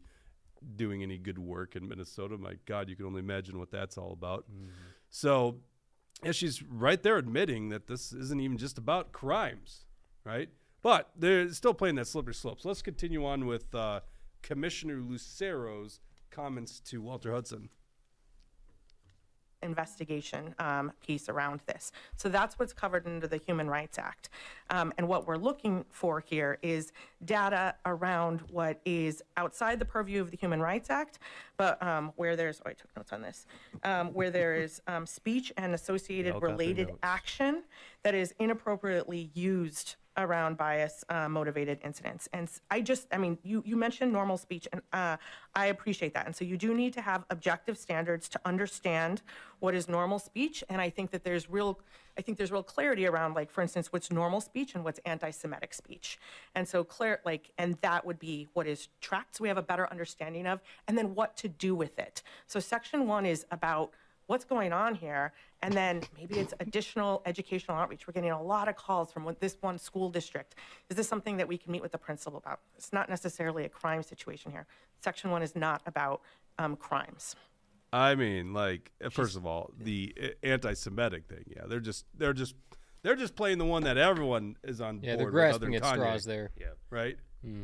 [0.76, 2.38] doing any good work in Minnesota.
[2.38, 4.46] My God, you can only imagine what that's all about.
[5.10, 5.58] So
[6.24, 9.86] yeah, she's right there admitting that this isn't even just about crimes,
[10.24, 10.50] right?
[10.82, 12.62] But they're still playing that slippery slope.
[12.62, 14.02] So let's continue on with uh,
[14.44, 17.70] Commissioner Lucero's comments to Walter Hudson.
[19.64, 21.94] investigation um, piece around this.
[22.18, 24.30] So that's what's covered under the Human Rights Act.
[24.70, 26.92] Um, and what we're looking for here is
[27.24, 31.20] data around what is outside the purview of the Human Rights Act,
[31.56, 33.46] but um, where there's, oh, I took notes on this,
[33.86, 37.64] um, where there is um, speech and associated all got their related action
[38.04, 42.30] that is inappropriately used around bias uh, motivated incidents.
[42.34, 45.18] And I just, I mean, you, you mentioned normal speech, and uh,
[45.56, 46.26] I appreciate that.
[46.26, 49.22] And so you do need to have objective standards to understand
[49.60, 50.64] what is normal speech.
[50.70, 51.80] And I think that there's real,
[52.18, 55.74] I think there's real clarity around, like, for instance, what's normal speech and what's anti-Semitic
[55.74, 56.20] speech.
[56.54, 59.64] And so clear, like, and that would be what is tracked, so we have a
[59.64, 62.22] better understanding of, and then what to do with it.
[62.46, 63.94] So section one is about
[64.28, 68.68] what's going on here and then maybe it's additional educational outreach we're getting a lot
[68.68, 70.56] of calls from this one school district
[70.90, 73.70] is this something that we can meet with the principal about it's not necessarily a
[73.70, 74.66] crime situation here
[75.02, 76.22] section one is not about
[76.60, 77.36] um, crimes
[77.96, 81.44] I mean, like, uh, first of all, the uh, anti-Semitic thing.
[81.56, 82.56] Yeah, they're just they're just
[83.04, 85.76] they're just playing the one that everyone is on Yeah, board they're with, grasping other
[85.78, 86.50] at than Kanye, straws there.
[86.60, 86.68] Yeah.
[86.90, 87.18] right?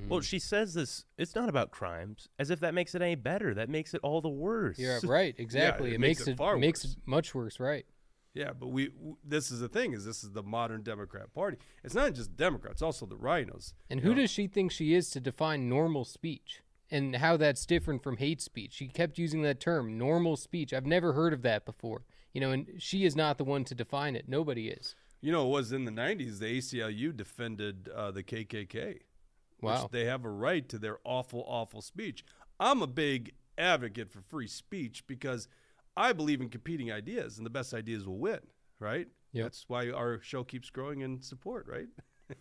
[0.08, 1.06] Well, she says this.
[1.18, 3.54] It's not about crimes, as if that makes it any better.
[3.54, 4.78] That makes it all the worse.
[4.78, 5.92] You're right, exactly.
[5.92, 6.94] it it, makes makes it it, far makes worse.
[6.94, 7.86] it much worse, right?
[8.34, 11.58] Yeah, but we w- this is the thing is this is the modern Democrat Party.
[11.84, 13.74] It's not just Democrats, also the RINOs.
[13.90, 16.62] And who does she think she is to define normal speech
[16.92, 18.74] and how that's different from hate speech?
[18.74, 20.74] She kept using that term, normal speech.
[20.74, 22.04] I've never heard of that before.
[22.34, 24.30] You know, and she is not the one to define it.
[24.30, 24.94] Nobody is.
[25.22, 29.00] You know, it was in the '90s the ACLU defended uh, the KKK.
[29.62, 29.84] Wow.
[29.84, 32.24] Which they have a right to their awful, awful speech.
[32.60, 35.48] I'm a big advocate for free speech because
[35.98, 38.40] I believe in competing ideas, and the best ideas will win.
[38.80, 39.08] Right?
[39.34, 39.46] Yep.
[39.46, 41.68] That's why our show keeps growing in support.
[41.68, 41.88] Right?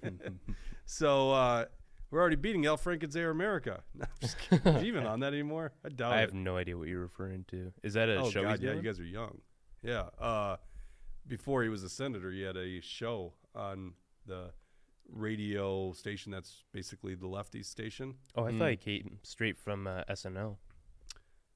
[0.85, 1.65] so uh,
[2.11, 3.83] we're already beating Al Franken's Air America.
[3.95, 4.87] No, I'm just kidding.
[4.87, 5.73] Even on that anymore?
[5.85, 6.21] I doubt I it.
[6.21, 7.73] have no idea what you're referring to.
[7.83, 8.85] Is that a oh show God, yeah, doing?
[8.85, 9.41] you guys are young.
[9.83, 10.09] Yeah.
[10.21, 10.57] Uh,
[11.27, 13.93] before he was a senator, he had a show on
[14.27, 14.51] the
[15.09, 18.15] radio station that's basically the lefty station.
[18.37, 20.57] oh, I thought he came straight from uh, SNL.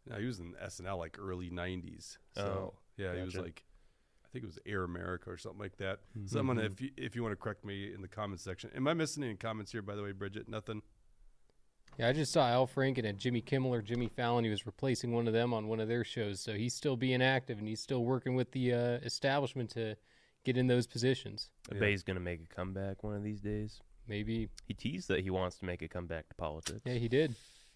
[0.08, 2.18] Now he was in SNL like early '90s.
[2.36, 3.62] So Oh, yeah, he was like,
[4.24, 6.00] I think it was Air America or something like that.
[6.16, 6.26] Mm-hmm.
[6.26, 8.94] Someone, if you if you want to correct me in the comments section, am I
[8.94, 9.82] missing any comments here?
[9.82, 10.82] By the way, Bridget, nothing.
[11.98, 14.44] Yeah, I just saw Al Franken and Jimmy Kimmel or Jimmy Fallon.
[14.44, 16.40] He was replacing one of them on one of their shows.
[16.40, 19.96] So he's still being active and he's still working with the uh, establishment to
[20.44, 21.48] get in those positions.
[21.70, 23.80] I bet he's gonna make a comeback one of these days.
[24.08, 24.48] Maybe.
[24.66, 26.80] He teased that he wants to make a comeback to politics.
[26.84, 27.34] Yeah, he did.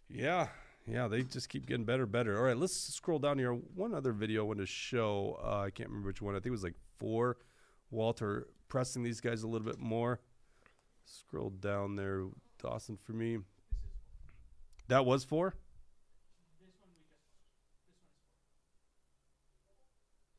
[0.09, 0.48] Yeah,
[0.87, 2.37] yeah, they just keep getting better, better.
[2.37, 3.52] All right, let's scroll down here.
[3.52, 5.38] One other video I want to show.
[5.42, 6.35] Uh, I can't remember which one.
[6.35, 7.38] I think it was like four.
[7.90, 10.20] Walter pressing these guys a little bit more.
[11.05, 12.24] Scroll down there,
[12.61, 13.38] Dawson, for me.
[14.88, 15.55] That was four.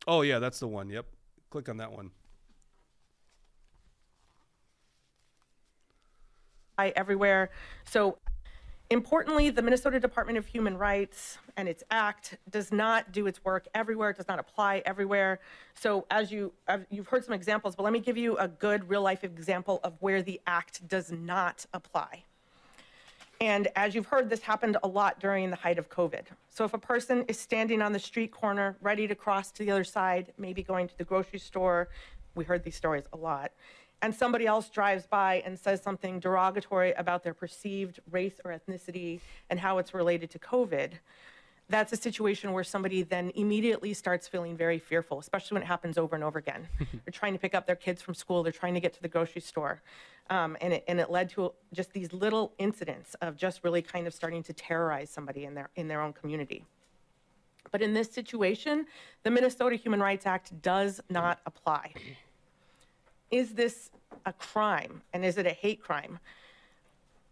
[0.08, 0.90] Oh yeah, that's the one.
[0.90, 1.06] Yep.
[1.50, 2.12] Click on that one.
[6.96, 7.50] everywhere.
[7.86, 8.20] So
[8.90, 13.68] importantly, the Minnesota Department of Human Rights and its act does not do its work
[13.74, 15.40] everywhere, it does not apply everywhere.
[15.74, 16.54] So as you,
[16.90, 19.94] you've heard some examples, but let me give you a good real life example of
[20.00, 22.24] where the act does not apply.
[23.40, 26.24] And as you've heard, this happened a lot during the height of COVID.
[26.50, 29.72] So if a person is standing on the street corner, ready to cross to the
[29.72, 31.90] other side, maybe going to the grocery store,
[32.34, 33.52] we heard these stories a lot,
[34.02, 39.20] and somebody else drives by and says something derogatory about their perceived race or ethnicity
[39.50, 40.92] and how it's related to COVID,
[41.70, 45.98] that's a situation where somebody then immediately starts feeling very fearful, especially when it happens
[45.98, 46.68] over and over again.
[46.80, 49.08] they're trying to pick up their kids from school, they're trying to get to the
[49.08, 49.82] grocery store.
[50.30, 54.08] Um, and, it, and it led to just these little incidents of just really kind
[54.08, 56.66] of starting to terrorize somebody in their, in their own community.
[57.72, 58.86] But in this situation,
[59.24, 61.94] the Minnesota Human Rights Act does not apply.
[63.30, 63.92] Is this
[64.26, 66.20] a crime and is it a hate crime?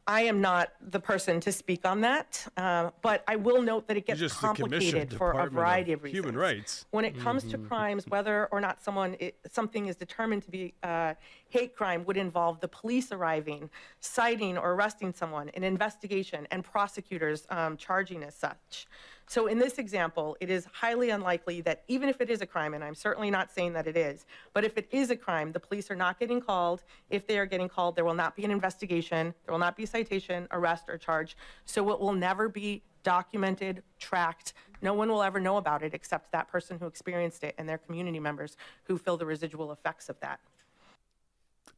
[0.08, 3.98] I am not the person to speak on that, uh, but I will note that
[3.98, 6.24] it gets just complicated for a Department of variety of reasons.
[6.24, 6.86] Human Rights.
[6.92, 10.76] When it comes to crimes, whether or not someone i something is determined to be
[10.84, 11.16] uh,
[11.50, 17.48] hate crime would involve the police arriving, citing or arresting someone, an investigation, and prosecutors
[17.50, 18.86] um, charging as such.
[19.28, 22.74] So in this example, it is highly unlikely that even if it is a crime,
[22.76, 25.60] and I'm certainly not saying that it is, but if it is a crime, the
[25.60, 26.84] police are not getting called.
[27.10, 29.86] If they are getting called, there will not be an investigation, there will not be
[29.86, 31.36] citation, arrest, or charge.
[31.66, 34.54] So it will never be documented, tracked.
[34.82, 37.80] No one will ever know about it except that person who experienced it and their
[37.80, 40.40] community members who feel the residual effects of that.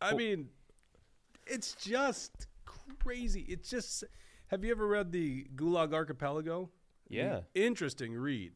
[0.02, 0.50] I mean,
[1.46, 2.48] it's just
[3.00, 3.46] crazy.
[3.48, 4.04] It's just.
[4.48, 6.70] Have you ever read the Gulag Archipelago?
[7.10, 7.42] Yeah.
[7.54, 8.54] Interesting read.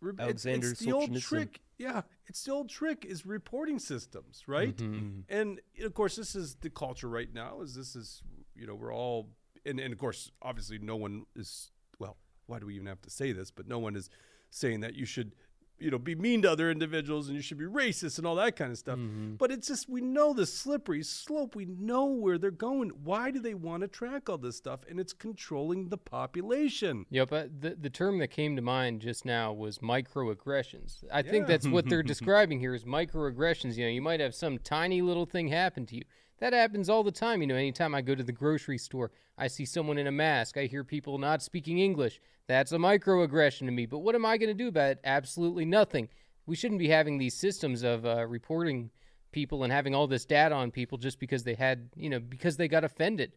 [0.00, 1.60] Re- it's- Alexander it's, the old trick.
[1.78, 4.76] Yeah, it's the old trick is reporting systems, right?
[4.76, 5.20] Mm-hmm.
[5.28, 7.60] And of course, this is the culture right now.
[7.62, 8.22] Is this is
[8.54, 9.28] you know we're all
[9.64, 12.16] and and of course, obviously, no one is well.
[12.46, 13.50] Why do we even have to say this?
[13.50, 14.08] But no one is
[14.50, 15.34] saying that you should
[15.78, 18.56] you know be mean to other individuals and you should be racist and all that
[18.56, 18.98] kind of stuff.
[19.38, 21.54] But it's just we know the slippery slope.
[21.54, 22.90] We know where they're going.
[23.04, 24.80] Why do they want to track all this stuff?
[24.88, 27.06] And it's controlling the population.
[27.10, 27.32] Yep.
[27.32, 31.04] Uh, the the term that came to mind just now was microaggressions.
[31.12, 33.76] I think that's what they're describing here is microaggressions.
[33.76, 36.04] You know, you might have some tiny little thing happen to you.
[36.40, 37.40] That happens all the time.
[37.40, 40.56] You know, anytime I go to the grocery store, I see someone in a mask.
[40.56, 42.20] I hear people not speaking English.
[42.46, 43.86] That's a microaggression to me.
[43.86, 45.00] But what am I going to do about it?
[45.04, 46.08] Absolutely nothing.
[46.46, 48.90] We shouldn't be having these systems of uh, reporting
[49.32, 52.56] people and having all this data on people just because they had, you know, because
[52.56, 53.32] they got offended.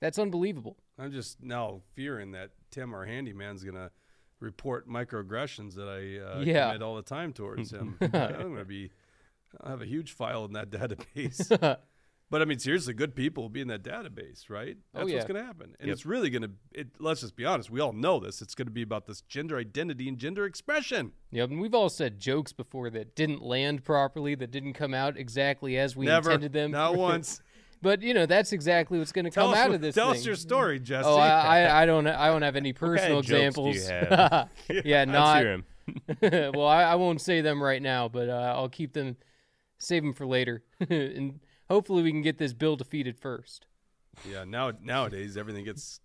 [0.00, 0.76] That's unbelievable.
[0.98, 3.90] I'm just now fearing that Tim, our handyman's gonna
[4.40, 6.66] report microaggressions that I uh, Yeah.
[6.68, 7.96] commit all the time towards him.
[8.00, 8.90] I'm gonna be,
[9.60, 11.50] I'll have a huge file in that database.
[12.30, 14.76] but I mean, seriously, good people will be in that database, right?
[14.94, 16.50] Oh, That's what's gonna happen, and it's really gonna.
[16.72, 17.70] It, let's just be honest.
[17.70, 18.40] We all know this.
[18.40, 21.12] It's gonna be about this gender identity and gender expression.
[21.32, 25.16] Yep, and we've all said jokes before that didn't land properly, that didn't come out
[25.16, 26.70] exactly as we Never, intended them.
[26.70, 27.42] not once.
[27.82, 30.20] But you know, that's exactly what's going to come us, out of this tell thing.
[30.20, 31.08] us your story, Jesse.
[31.08, 33.88] Oh, I, I, I don't, I don't have any personal of jokes do you examples.
[33.88, 34.50] have?
[34.84, 35.44] yeah, not.
[36.54, 39.16] well, I, I won't say them right now, but uh, I'll keep them,
[39.78, 41.40] save them for later, and
[41.70, 43.66] hopefully we can get this bill defeated first.
[44.28, 46.00] Yeah, now nowadays everything gets,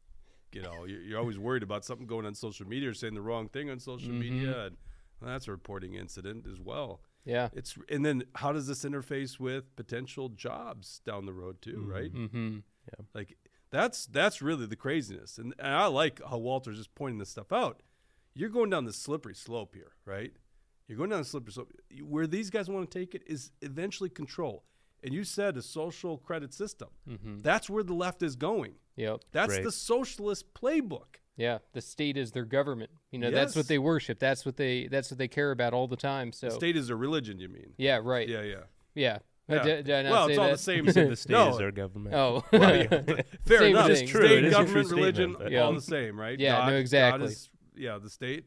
[0.53, 3.21] you know, you're, you're always worried about something going on social media or saying the
[3.21, 4.19] wrong thing on social Mm-hmm.
[4.19, 4.77] media, and
[5.19, 7.01] well, that's a reporting incident as well.
[7.25, 7.49] Yeah.
[7.53, 12.13] It's and then how does this interface with potential jobs down the road too, right?
[12.13, 12.57] Mm-hmm.
[12.87, 13.35] Yeah, like
[13.71, 17.51] that's that's really the craziness, and, and I like how Walter's just pointing this stuff
[17.51, 17.81] out.
[18.35, 20.31] You're going down the slippery slope here, right?
[20.87, 21.71] You're going down the slippery slope.
[22.03, 24.63] Where these guys want to take it is eventually control.
[25.05, 26.89] And you said a social credit system.
[27.41, 28.73] That's where the left is going.
[28.97, 29.21] Yep.
[29.31, 29.63] That's Right.
[29.63, 31.17] the socialist playbook.
[31.37, 32.91] Yeah, the state is their government.
[33.11, 34.19] You know, that's what they worship.
[34.19, 36.31] That's what they that's what they care about all the time.
[36.31, 37.73] So the State is a religion, you mean?
[37.77, 38.27] yeah, right.
[38.27, 38.55] Yeah, yeah.
[38.93, 39.17] Yeah.
[39.49, 39.63] Uh, Yeah.
[39.63, 40.51] Did, did I not well, say it's all that?
[40.53, 40.85] the same.
[40.85, 42.15] the state no, is our government.
[42.15, 43.87] Oh, fair Same enough.
[43.87, 44.03] thing.
[44.03, 44.25] It's true.
[44.25, 45.61] State, It is a true government, statement, religion, but- Yeah.
[45.63, 46.39] all the same, right?
[46.39, 47.27] Yeah, no, God- God exactly.
[47.27, 48.45] is- yeah, the state.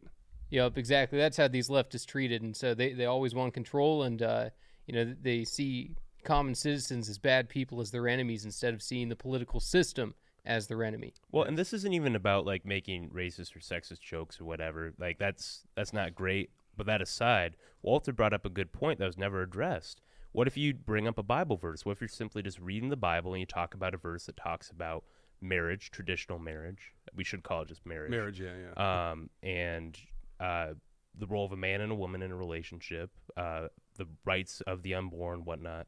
[0.50, 1.18] Yep, exactly.
[1.18, 4.48] That's how these leftists treated, and so they, they always want control, and uh,
[4.86, 9.08] you know they see common citizens as bad people as their enemies instead of seeing
[9.08, 11.14] the political system as their enemy.
[11.30, 14.92] Well, and this isn't even about like making racist or sexist jokes or whatever.
[14.98, 16.50] Like that's that's not great.
[16.76, 20.00] But that aside, Walter brought up a good point that was never addressed.
[20.32, 21.84] What if you bring up a Bible verse?
[21.84, 24.36] What if you're simply just reading the Bible and you talk about a verse that
[24.36, 25.04] talks about
[25.40, 26.92] marriage, traditional marriage?
[27.16, 28.10] We should call it just marriage.
[28.10, 29.10] Marriage, yeah, yeah.
[29.10, 29.98] Um, and
[30.38, 30.74] uh,
[31.18, 34.82] the role of a man and a woman in a relationship, uh, the rights of
[34.82, 35.86] the unborn, whatnot.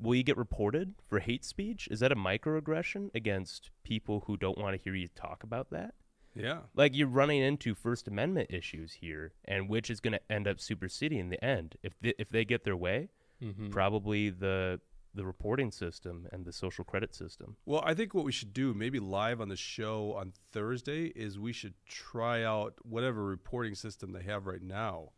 [0.00, 1.88] Will you get reported for hate speech?
[1.90, 5.94] Is that a microaggression against people who don't want to hear you talk about that?
[6.34, 6.58] yeah.
[6.74, 10.60] Like you're running into First Amendment issues here, and which is going to end up
[10.60, 11.76] superseding in the end.
[11.82, 13.08] If they, if they get their way,
[13.42, 13.70] mm-hmm.
[13.70, 14.80] probably the
[15.12, 17.56] the reporting system and the social credit system.
[17.66, 21.36] Well, I think what we should do, maybe live on the show on Thursday, is
[21.36, 25.10] we should try out whatever reporting system they have right now,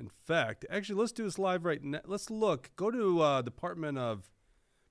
[0.00, 2.00] In fact, actually, let's do this live right now.
[2.06, 2.70] Let's look.
[2.74, 4.30] Go to uh, Department of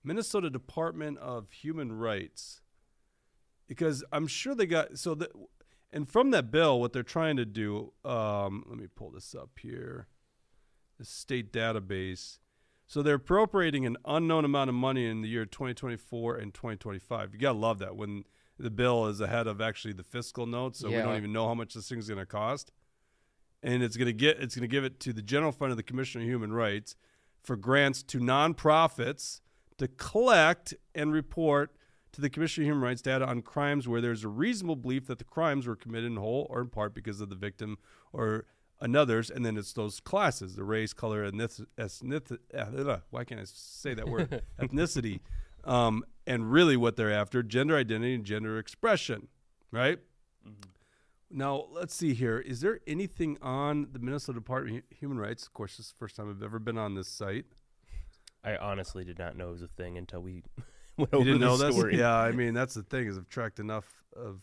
[0.03, 2.61] Minnesota Department of Human Rights
[3.67, 5.31] because I'm sure they got so that
[5.91, 7.93] and from that bill, what they're trying to do.
[8.05, 10.07] Um, let me pull this up here.
[10.99, 12.37] The state database.
[12.85, 17.33] So they're appropriating an unknown amount of money in the year 2024 and 2025.
[17.33, 18.25] You gotta love that when
[18.59, 21.55] the bill is ahead of actually the fiscal notes, so we don't even know how
[21.55, 22.71] much this thing's gonna cost.
[23.61, 26.21] And it's gonna get it's gonna give it to the general fund of the Commission
[26.21, 26.95] on Human Rights
[27.43, 29.41] for grants to nonprofits
[29.77, 31.75] to collect and report
[32.11, 35.17] to the Commission on Human Rights data on crimes where there's a reasonable belief that
[35.17, 37.77] the crimes were committed in whole or in part because of the victim
[38.13, 38.45] or
[38.81, 43.45] another's, and then it's those classes: the race, color, ethnic, ethnic, uh, why can't I
[43.45, 44.41] say that word?
[44.59, 45.19] ethnicity,
[45.63, 49.27] um, and really what they're after: gender identity and gender expression,
[49.71, 49.99] right?
[51.31, 52.39] Now let's see here.
[52.39, 55.45] Is there anything on the Minnesota Department of Human Rights?
[55.45, 57.45] Of course, this is the first time I've ever been on this site.
[58.43, 60.43] I honestly did not know it was a thing until we
[60.97, 61.75] went You over didn't the know this?
[61.75, 61.97] story.
[61.99, 64.41] Yeah, I mean that's the thing is I've tracked enough of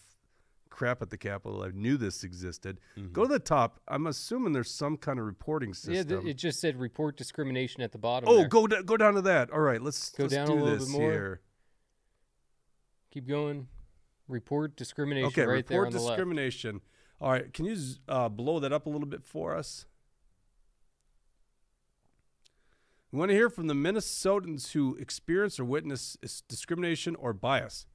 [0.70, 1.62] crap at the Capitol.
[1.62, 2.78] I knew this existed.
[2.96, 3.22] Go mm-hmm.
[3.22, 3.80] to the top.
[3.88, 5.94] I'm assuming there's some kind of reporting system.
[5.94, 8.28] Yeah, th- it just said report discrimination at the bottom.
[8.28, 8.48] oh, there.
[8.48, 9.50] go da- go down to that.
[9.50, 11.10] All right, let's Go let's down a little this bit more.
[11.10, 11.40] here.
[13.10, 13.68] Keep going.
[14.28, 16.16] Report discrimination Okay, right there report on the left.
[16.16, 16.80] discrimination.
[17.20, 17.76] All right, can you
[18.08, 19.86] uh, blow that up a little bit for us?
[23.12, 26.16] We want to hear from the Minnesotans who experience or witness
[26.48, 27.86] discrimination or bias.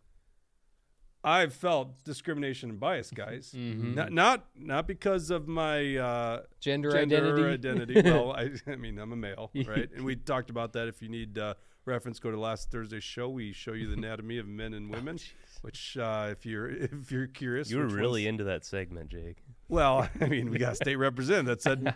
[1.23, 3.53] I've felt discrimination and bias, guys.
[3.55, 3.93] Mhm.
[3.93, 7.17] Not not not because of my uh, Gender, gender
[7.47, 7.97] identity.
[7.99, 8.09] identity.
[8.09, 9.89] well, I, I mean, I'm a male, right?
[9.95, 10.87] And we talked about that.
[10.87, 11.53] If you need uh,
[11.85, 13.29] reference, go to last Thursday's show.
[13.29, 15.17] We show you the anatomy of men and women.
[15.61, 19.37] which, uh, if you're if you're curious, You were really ones- into that segment, Jake.
[19.67, 20.07] well.
[20.21, 21.95] I mean, we got a state representative that said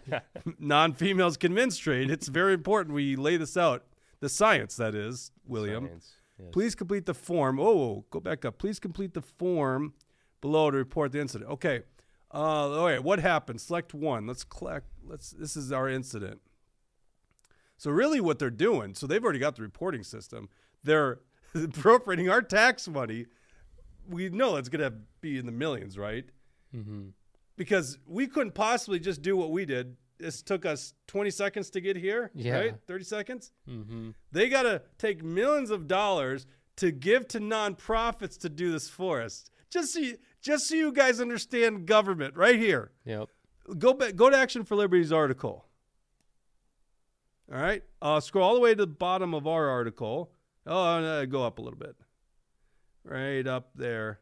[0.60, 2.10] non-females can menstruate.
[2.10, 3.84] It's very important we lay this out.
[4.21, 5.88] The science, that is, William.
[5.88, 6.48] Science, yes.
[6.52, 7.60] Please complete the form.
[7.60, 8.58] Oh, go back up.
[8.58, 9.93] Please complete the form
[10.41, 11.50] below to report the incident.
[11.52, 11.82] Okay.
[12.34, 13.04] Uh, all right.
[13.04, 13.62] What happened?
[13.62, 14.26] Select one.
[14.26, 14.88] Let's collect.
[15.04, 15.32] Let's.
[15.32, 16.41] This is our incident.
[17.86, 18.95] So really, what they're doing.
[18.95, 20.50] So they've already got the reporting system.
[20.84, 21.19] They're
[21.54, 23.28] appropriating our tax money.
[24.10, 26.26] We know it's going to be in the millions, right?
[26.76, 27.10] Mm-hmm.
[27.58, 29.98] Because we couldn't possibly just do what we did.
[30.17, 32.58] This took us 20 seconds to get here, Yeah.
[32.58, 32.74] right?
[32.88, 33.52] 30 seconds.
[33.69, 34.10] Mm-hmm.
[34.32, 39.21] They got to take millions of dollars to give to nonprofits to do this for
[39.21, 39.45] us.
[39.69, 42.93] Just so you, just so you guys understand government right here.
[43.06, 43.30] Yep.
[43.78, 45.64] Go back go to Action for Liberty's article.
[47.51, 47.84] All right?
[48.01, 50.31] Uh, scroll all the way to the bottom of our article.
[50.65, 51.95] Oh, no, go up a little bit.
[53.03, 54.19] Right up there.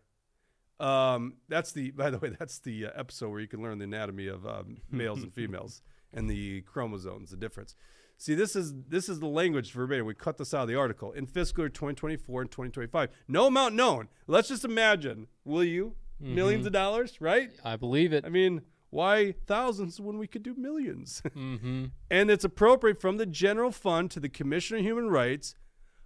[0.80, 3.86] Um, that's the by the way, that's the uh, episode where you can learn the
[3.86, 5.82] anatomy of um, males and females
[6.14, 7.76] and the chromosomes, the difference.
[8.18, 10.06] See, this is this is the language verbatim.
[10.06, 11.12] We cut this out of the article.
[11.14, 14.10] In fiscal year 2024 and 2025, no amount known.
[14.28, 15.96] Let's just imagine, will you?
[16.20, 17.52] Millions of dollars, right?
[17.66, 18.24] I believe it.
[18.24, 18.62] I mean,
[18.94, 21.86] why thousands when we could do 1000000s mm-hmm.
[22.12, 25.56] and it's appropriate from the general fund to the Commissioner of Human Rights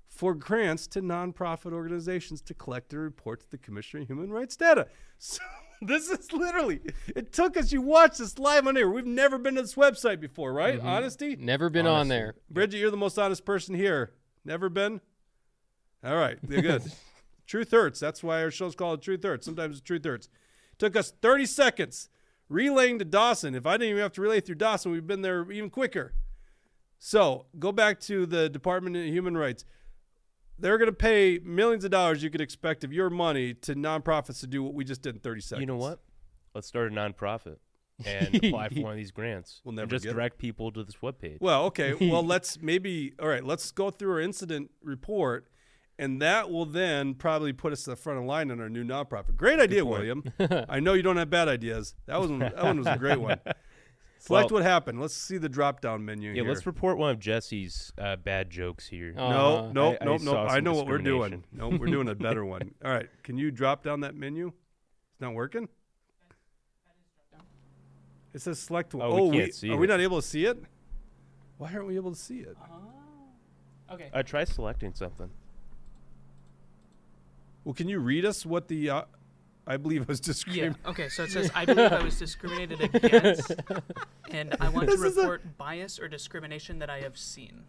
[0.08, 4.56] for grants to nonprofit organizations to collect and report to the Commissioner of Human Rights
[4.56, 4.88] data.
[5.20, 5.42] So
[5.82, 6.80] this is literally
[7.16, 7.72] it took us.
[7.72, 8.88] You watch this live on air.
[8.88, 10.80] We've never been to this website before, right?
[10.80, 11.36] Honesty.
[11.36, 12.36] Never been on there.
[12.52, 14.12] Bridget, you're the most honest person here.
[14.46, 15.02] Never been?
[16.04, 16.84] All right, you're good.
[17.48, 18.00] Truth hurts.
[18.00, 19.46] That's why our show's called Truth Hurts.
[19.46, 20.30] Sometimes truth hurts.
[20.78, 22.10] Took us 30 seconds
[22.50, 23.56] relaying to Dawson.
[23.56, 26.14] If I didn't even have to relay through Dawson, we've been there even quicker.
[27.00, 29.66] So go back to the Department of Human Rights.
[30.60, 34.40] They're going to pay millions of dollars you could expect of your money to nonprofits
[34.40, 35.62] to do what we just did in 30 seconds.
[35.62, 36.00] You know what?
[36.56, 37.58] Let's start a nonprofit
[38.06, 39.62] and apply for one of these grants.
[39.64, 40.14] We'll never just get it.
[40.14, 41.38] direct people to this webpage.
[41.40, 41.94] Well, okay.
[41.94, 43.44] Well, let's maybe all right.
[43.44, 45.52] Let's go through our incident report,
[46.00, 48.84] and that will then probably put us to the front of line on our new
[48.84, 49.36] nonprofit.
[49.36, 50.24] Great idea, William.
[50.70, 51.96] I know you don't have bad ideas.
[52.06, 53.40] That was that one was a great one.
[54.20, 55.00] Select Well- what happened.
[55.00, 56.52] Let's see the drop down menu yeah, here.
[56.52, 59.14] let's report one of Jesse's uh, bad jokes here.
[59.16, 59.30] Oh.
[59.30, 60.50] no, Uh, no, I- I no, saw no.
[60.50, 61.32] I know what we're doing.
[61.42, 61.72] discrimination.
[61.72, 62.74] No, we're doing a better one.
[62.84, 63.08] All right.
[63.24, 64.48] Can you drop down that menu?
[64.48, 65.70] It's not working.
[68.34, 69.08] It says select one.
[69.08, 70.62] Oh, we can't see are we not able to see it?
[71.58, 72.56] Why aren't we able to see it?
[73.92, 74.10] Okay.
[74.14, 75.30] Uh, try selecting something.
[77.68, 79.02] Well, can you read us what the uh,
[79.68, 80.78] I believe I was discriminated.
[80.86, 80.94] Yeah.
[80.94, 81.04] discriminated?
[81.04, 81.10] Okay.
[81.10, 83.52] So it says I believe I was discriminated against,
[84.32, 87.66] and I want to This is a- report bias or discrimination that I have seen.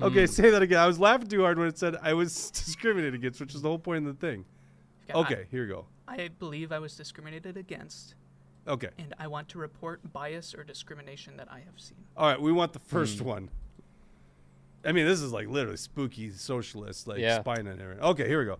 [0.00, 0.78] Okay, say that again.
[0.78, 3.68] I was laughing too hard when it said I was discriminated against, which is the
[3.68, 4.44] whole point of the thing.
[5.12, 5.86] I- Okay, here you go.
[6.06, 8.14] I, believe I was discriminated against,
[8.68, 8.90] Okay.
[8.98, 11.98] and I want to report bias or discrimination that I have seen.
[12.16, 13.50] All right, we want the first one.
[14.84, 17.40] I mean, this is like literally spooky socialist, like Yeah.
[17.40, 18.02] spine and everything.
[18.04, 18.58] Okay, here we go.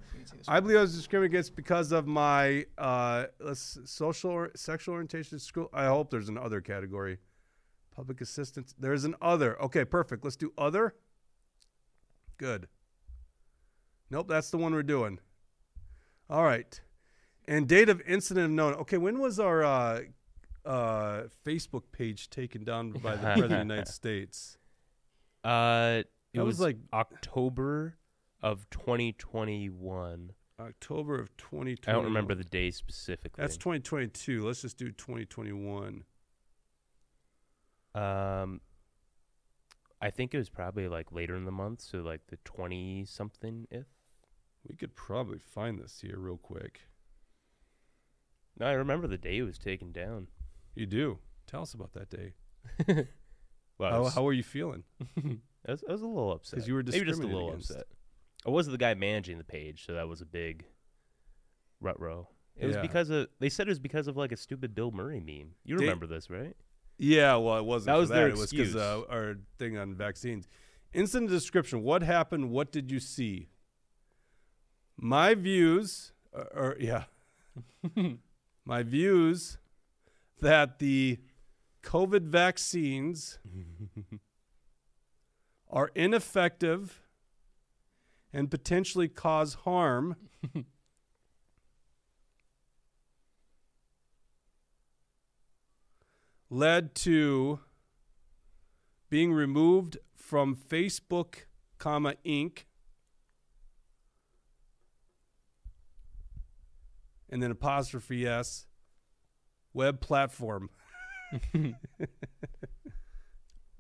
[0.49, 5.39] I believe I was discriminated against because of my uh, social or sexual orientation.
[5.39, 5.71] School.
[5.73, 7.19] I hope there's an other category.
[7.95, 8.75] Public assistance.
[8.79, 9.61] There's an other.
[9.63, 10.25] Okay, perfect.
[10.25, 10.95] Let's do other.
[12.37, 12.69] Good.
[14.11, 15.19] Nope, that's the one we're doing.
[16.31, 16.81] All right.
[17.47, 18.75] And date of incident of known.
[18.75, 20.01] Okay, when was our uh,
[20.65, 24.59] uh, Facebook page taken down by the President of the United States?
[25.49, 26.03] Uh,
[26.35, 27.97] it was was, like- October
[28.43, 30.33] of 2021.
[30.61, 31.79] October of 2020.
[31.87, 33.41] I don't remember the day specifically.
[33.41, 34.45] That's 2022.
[34.45, 36.05] Let's just do 2021.
[37.95, 38.61] Um,
[40.01, 43.67] I think it was probably like later in the month, so like the 20 something
[43.71, 43.87] if.
[44.69, 46.83] We could probably find this here real quick.
[48.59, 50.27] No, I remember the day it was taken down.
[50.75, 51.19] You do.
[51.47, 52.35] Tell us about that day.
[53.79, 54.83] Well, How, was, how were you feeling?
[55.67, 56.57] I was, I was a little upset.
[56.57, 57.71] Because you were Maybe just a little against.
[57.71, 57.87] upset.
[58.47, 60.65] I wasn't the guy managing the page, so that was a big
[61.81, 62.29] rut row.
[62.57, 65.21] It was because of they said it was because of like a stupid Bill Murray
[65.21, 65.53] meme.
[65.65, 66.57] You remember this, right?
[66.97, 67.95] Yeah, well, it wasn't.
[67.95, 69.07] That was their It was because uh, excuse.
[69.11, 70.49] our thing on vaccines.
[70.93, 71.83] Incident description.
[71.85, 72.51] What happened?
[72.51, 73.49] What did you see?
[74.97, 77.05] My views, or, or yeah,
[78.65, 79.59] my views
[80.41, 81.19] that the
[81.83, 83.39] COVID vaccines
[85.71, 87.03] are ineffective
[88.33, 90.17] and potentially cause harm.
[96.51, 97.61] led to
[99.11, 101.45] being removed from Facebook,
[101.79, 102.65] comma Inc.
[107.31, 108.67] And then apostrophe s
[109.75, 110.71] web platform.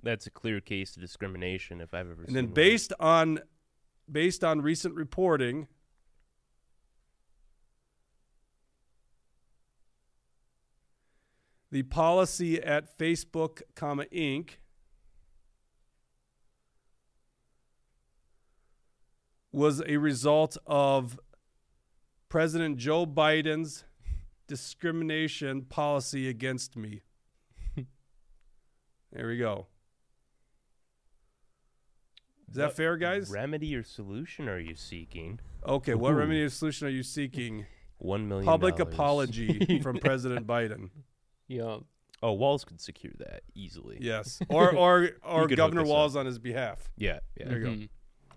[0.02, 2.54] That's a clear case of discrimination if I've ever And seen then one.
[2.54, 3.40] based on
[4.10, 5.68] based on recent reporting,
[11.70, 14.52] the policy at Facebook, comma Inc.
[19.52, 21.18] was a result of
[22.28, 23.84] President Joe Biden's
[24.46, 27.02] discrimination policy against me.
[29.12, 29.66] There we go.
[32.50, 33.30] Is that What fair, guys?
[33.30, 35.38] remedy or solution are you seeking?
[35.66, 36.16] Okay, what Ooh.
[36.16, 37.66] remedy or solution are you seeking?
[37.98, 38.94] One million Public dollars.
[38.94, 40.90] apology from President Biden.
[41.48, 41.78] Yeah.
[42.22, 43.98] Oh, Walz could secure that easily.
[44.00, 46.88] Yes, or or or Governor us Walz on his behalf.
[46.96, 47.48] yeah, yeah.
[47.48, 47.70] There you go.
[47.70, 47.88] Mhm.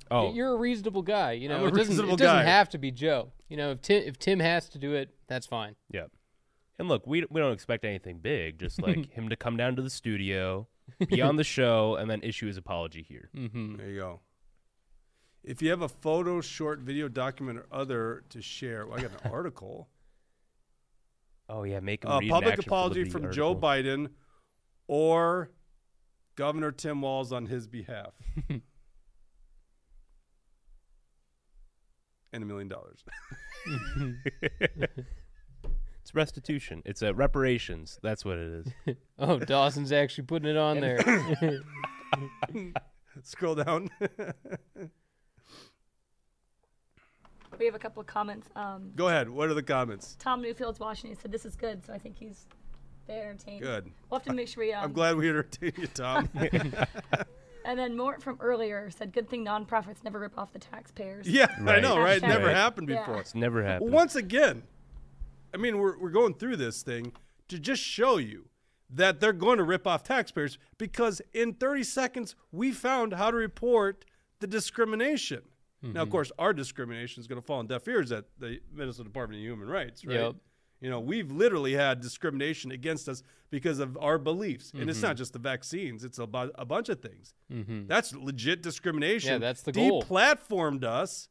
[0.09, 1.32] Oh, You're a reasonable guy.
[1.34, 2.43] You know, I'm a it doesn't, reasonable it doesn't guy.
[2.43, 3.32] have to be Joe.
[3.47, 5.76] You know, if Tim, if Tim has to do it, that's fine.
[5.89, 6.05] yeah.
[6.80, 8.59] And look, we we don't expect anything big.
[8.59, 10.67] Just like him to come down to the studio,
[11.07, 13.30] be on the show, and then issue his apology here.
[13.36, 13.78] Mm-hmm.
[13.78, 14.19] There you go.
[15.43, 19.24] If you have a photo, short, video, document, or other to share, well, I got
[19.24, 19.89] an article.
[21.49, 23.55] Oh yeah, make A read an public action apology from the Joe.
[23.55, 24.09] Biden
[24.88, 25.51] or
[26.36, 28.13] Governor Tim Walz on his behalf.
[28.49, 28.61] and
[32.43, 33.03] a million dollars.
[36.02, 36.82] It's restitution.
[36.86, 37.99] It's uh, reparations.
[38.02, 38.95] That's what it is.
[39.20, 40.99] Oh, Dawson's actually putting it on there.
[43.24, 43.89] Scroll down.
[47.60, 48.47] We have a couple of comments.
[48.56, 49.30] Um, Go ahead.
[49.30, 50.16] What are the comments?
[50.18, 51.10] Tom Newfield's watching.
[51.12, 52.47] He said this is good, so I think he's
[53.06, 53.62] very entertained.
[53.62, 53.91] Good.
[54.10, 54.74] We'll have to make sure we.
[54.74, 56.28] Um, I'm glad we entertained you, Tom.
[57.64, 61.45] And then Mort from earlier said, "Good thing nonprofits never rip off the taxpayers." yeah,
[61.68, 62.20] I know, right?
[62.20, 62.56] Hashtag- Never Right.
[62.56, 63.02] happened Yeah.
[63.02, 63.20] before.
[63.20, 63.91] It's never happened.
[63.91, 64.64] once again,
[65.54, 67.14] I mean, we're, we're going through this thing
[67.47, 68.45] to just show you
[68.89, 73.38] that they're going to rip off taxpayers because in 30 seconds, we found how to
[73.38, 74.06] report
[74.39, 75.41] the discrimination.
[75.84, 76.12] Now, of mm-hmm.
[76.12, 79.43] course, our discrimination is going to fall on deaf ears at the Minnesota Department of
[79.43, 80.16] Human Rights, right?
[80.16, 80.36] Yep.
[80.80, 84.74] You know, we've literally had discrimination against us because of our beliefs.
[84.76, 85.18] And it's not mm-hmm.
[85.18, 87.34] just the vaccines, it's about a bunch of things.
[87.52, 87.88] Mm-hmm.
[87.88, 89.34] That's legit discrimination.
[89.34, 90.04] Yeah, that's the goal.
[90.04, 91.30] Deplatformed us.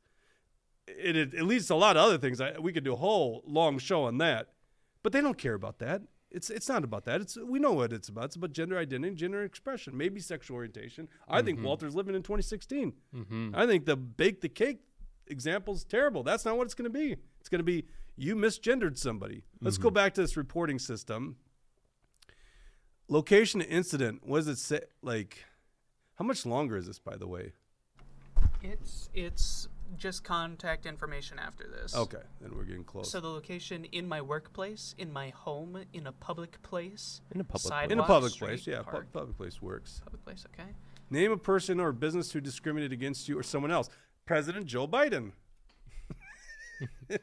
[0.99, 2.41] It, it, it leads to a lot of other things.
[2.41, 4.49] I, we could do a whole long show on that.
[5.03, 6.03] But they don't care about that.
[6.31, 7.21] It's it's not about that.
[7.21, 8.27] It's we know what it's about.
[8.27, 11.09] It's about gender identity, gender expression, maybe sexual orientation.
[11.29, 11.67] I think mm-hmm.
[11.67, 12.93] Walter's living in 2016.
[13.15, 13.51] Mm-hmm.
[13.55, 14.81] I think the bake the cake
[15.27, 16.23] example's terrible.
[16.23, 17.17] That's not what it's going to be.
[17.41, 17.87] It's going to be
[18.17, 19.43] you misgendered somebody.
[19.61, 19.95] Let's go mm-hmm.
[19.95, 21.37] back to this reporting system.
[23.09, 24.21] Location incident.
[24.25, 24.81] What does it say?
[25.03, 25.45] Like,
[26.15, 27.53] how much longer is this, by the way?
[28.63, 31.95] It's it's just contact information after this.
[31.97, 33.11] Okay, then we're getting close.
[33.11, 37.45] So the location in my workplace, in my home, in a public place, In a
[37.45, 37.69] public place.
[37.71, 40.01] sidewalk, In a public street, place, yeah, pu- park, public place works.
[40.05, 40.45] public place.
[40.55, 40.69] Okay.
[41.11, 43.89] Name a person or business who discriminated against you or someone else.
[44.27, 45.33] President Joe Biden.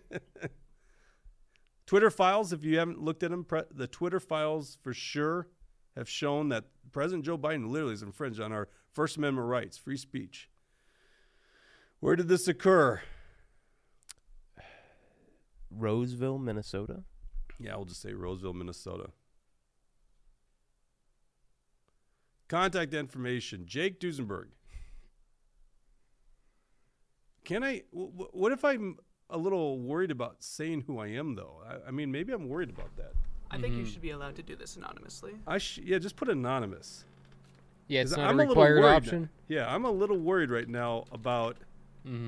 [1.86, 5.48] Twitter files, if you haven't looked at them, pre- the Twitter files for sure
[5.96, 9.96] have shown that President Joe Biden literally has infringed on our First Amendment rights, free
[9.98, 10.50] speech.
[12.00, 13.02] Where did this occur?
[15.72, 17.04] Roseville, Minnesota.
[17.60, 19.10] Yeah, we'll just say Roseville, Minnesota.
[22.48, 24.48] Contact information Jake Duesenberg.
[27.44, 27.84] Can I?
[27.92, 28.98] w- w- What if I'm
[29.30, 31.62] a little worried about saying who I am, though?
[31.68, 33.14] I, I mean, maybe I'm worried about that.
[33.50, 33.92] I think you mm-hmm.
[33.92, 35.34] should be allowed to do this anonymously.
[35.46, 37.06] I sh- yeah, just put anonymous.
[37.88, 39.30] Yeah, it's 'Cause not I'm a little required worried option.
[39.48, 41.58] Yeah, I'm a little worried right now about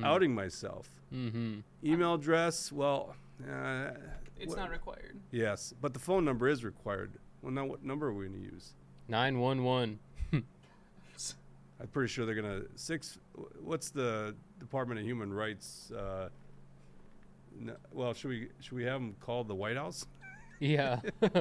[0.03, 0.89] outing myself.
[1.13, 1.59] Mm-hmm.
[1.85, 3.15] Email address, well,
[3.49, 3.91] uh,
[4.39, 5.19] It's what- not required.
[5.31, 7.11] Yes, but the phone number is required.
[7.41, 8.73] Well, now what number are we going to use?
[9.07, 9.99] Nine one one.
[10.33, 13.17] I'm pretty sure they're gonna six.
[13.63, 15.91] What's the Department of Human Rights?
[15.91, 16.27] Uh,
[17.57, 20.05] no, well, should we should we have them called the White House?
[20.59, 20.99] Yeah.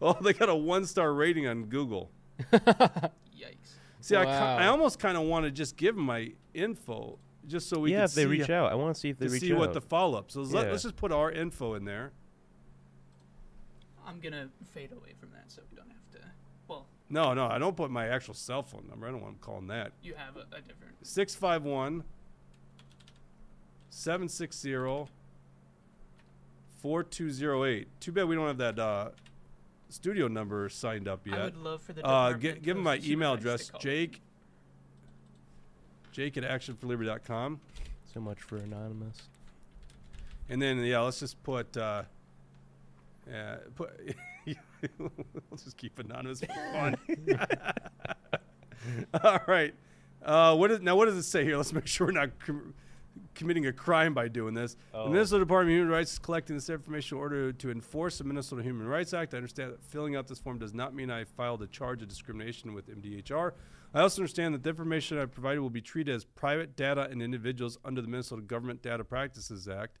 [0.00, 2.10] well, they got a one star rating on Google.
[2.52, 3.76] Yikes.
[4.00, 7.18] See, I, ki- I almost kind of want to just give them my info,
[7.48, 9.18] just so we yeah, can if they see reach out, I want to see if
[9.18, 9.40] they reach out.
[9.40, 9.58] to reach see out.
[9.60, 10.30] what the follow up.
[10.30, 10.70] So let, Yeah.
[10.72, 12.12] let's just put our info in there.
[14.06, 16.28] I'm gonna fade away from that so we don't have to.
[16.68, 19.06] Well, No, no, I don't put my actual cell phone number.
[19.06, 19.92] I don't want them calling that.
[20.02, 20.94] you have a, a different.
[21.02, 22.04] 651
[23.90, 25.10] 760
[26.80, 27.88] 4208.
[28.00, 29.10] Too bad we don't have that uh,
[29.88, 31.38] studio number signed up yet.
[31.38, 32.04] I would love for the.
[32.04, 33.82] uh, Department gi- give him my email address, call me.
[33.82, 34.20] Jake.
[36.18, 37.60] Jake at actionforliberty.com.
[38.12, 39.16] so much for anonymous.
[40.48, 41.76] And then, yeah, let's just put.
[41.76, 42.02] Uh,
[43.30, 43.90] yeah, put.
[44.98, 45.10] we'll
[45.62, 46.96] just keep anonymous for fun.
[49.22, 49.72] All right.
[50.20, 50.96] Uh, what is now?
[50.96, 51.56] What does it say here?
[51.56, 52.74] Let's make sure we're not com-
[53.36, 54.74] committing a crime by doing this.
[54.90, 55.08] The Oh.
[55.10, 58.64] Minnesota Department of Human Rights is collecting this information in order to enforce the Minnesota
[58.64, 59.34] Human Rights Act.
[59.34, 62.08] I understand that filling out this form does not mean I filed a charge of
[62.08, 63.52] discrimination with MDHR.
[63.94, 67.22] I also understand that the information I provided will be treated as private data and
[67.22, 69.98] individuals under the Minnesota Government Data Practices Act.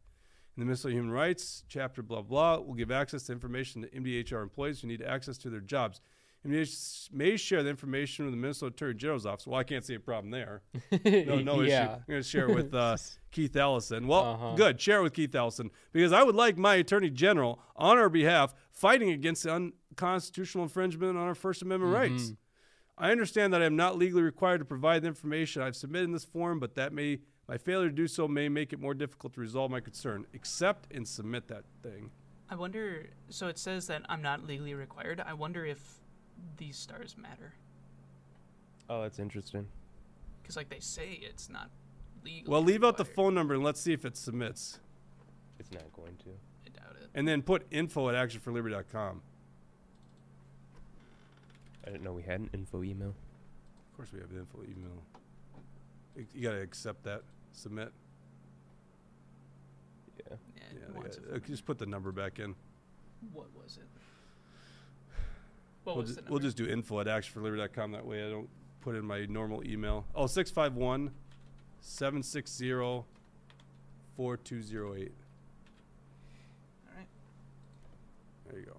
[0.56, 4.42] In the Minnesota Human Rights chapter, blah blah, will give access to information to MDHR
[4.42, 6.00] employees who need access to their jobs.
[6.46, 9.46] MDH may share the information with the Minnesota Attorney General's office.
[9.46, 10.62] Well, I can't see a problem there.
[11.04, 11.72] No, no issue.
[11.74, 12.96] I'm going to share it with uh,
[13.32, 14.06] Keith Ellison.
[14.06, 14.54] Well, Uh-huh.
[14.54, 14.80] good.
[14.80, 18.54] Share it with Keith Ellison because I would like my Attorney General on our behalf
[18.70, 22.32] fighting against the unconstitutional infringement on our First Amendment rights.
[23.00, 26.12] I understand that I am not legally required to provide the information I've submitted in
[26.12, 29.32] this form, but that may my failure to do so may make it more difficult
[29.34, 30.26] to resolve my concern.
[30.34, 32.10] Accept and submit that thing.
[32.50, 33.06] I wonder.
[33.30, 35.22] So it says that I'm not legally required.
[35.24, 36.00] I wonder if
[36.58, 37.54] these stars matter.
[38.90, 39.66] Oh, that's interesting.
[40.42, 41.70] Because like they say, it's not
[42.24, 42.52] legal.
[42.52, 44.78] Well, leave out the phone number and let's see if it submits.
[45.58, 46.30] It's not going to.
[46.66, 47.08] I doubt it.
[47.14, 49.22] And then put info at actionforliberty.com.
[51.86, 53.08] I didn't know we had an info email.
[53.90, 55.02] Of course, we have an info email.
[56.16, 57.22] You- You got to accept that.
[57.52, 57.92] Submit.
[60.18, 60.24] Yeah.
[60.30, 60.36] Yeah.
[60.72, 62.54] Yeah, who they wants got- it uh, just put the number back in.
[63.32, 63.86] What was it?
[65.84, 66.46] What We'll, was ju- the we'll number?
[66.46, 67.92] just do info at actionforliberty.com.
[67.92, 68.48] That way I don't
[68.80, 70.04] put in my normal email.
[70.14, 71.10] Oh, 651
[71.80, 73.04] 760
[74.16, 75.12] 4208.
[76.88, 77.06] All right.
[78.50, 78.76] There you go.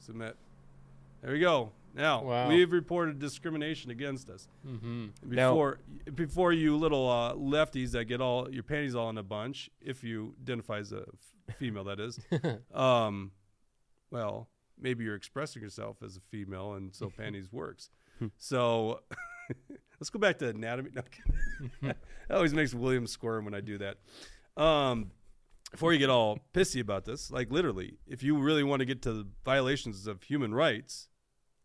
[0.00, 0.36] Submit.
[1.24, 1.72] There we go.
[1.94, 2.48] Now Wow.
[2.48, 4.46] we've reported discrimination against us.
[4.66, 5.06] Mm-hmm.
[5.24, 5.78] Now- Before,
[6.14, 10.04] before you little uh, lefties that get all your panties all in a bunch, if
[10.04, 11.04] you identify as a
[11.48, 12.20] f- female, that is.
[12.74, 13.30] um,
[14.10, 14.48] well,
[14.78, 17.88] maybe you're expressing yourself as a female, and so panties works.
[18.36, 19.00] So
[19.98, 20.90] let's go back to anatomy.
[20.94, 21.02] No,
[21.82, 21.96] that
[22.30, 23.96] always makes William squirm when I do that.
[24.62, 25.10] Um,
[25.70, 29.00] before you get all pissy about this, like literally, if you really want to get
[29.02, 31.08] to the violations of human rights,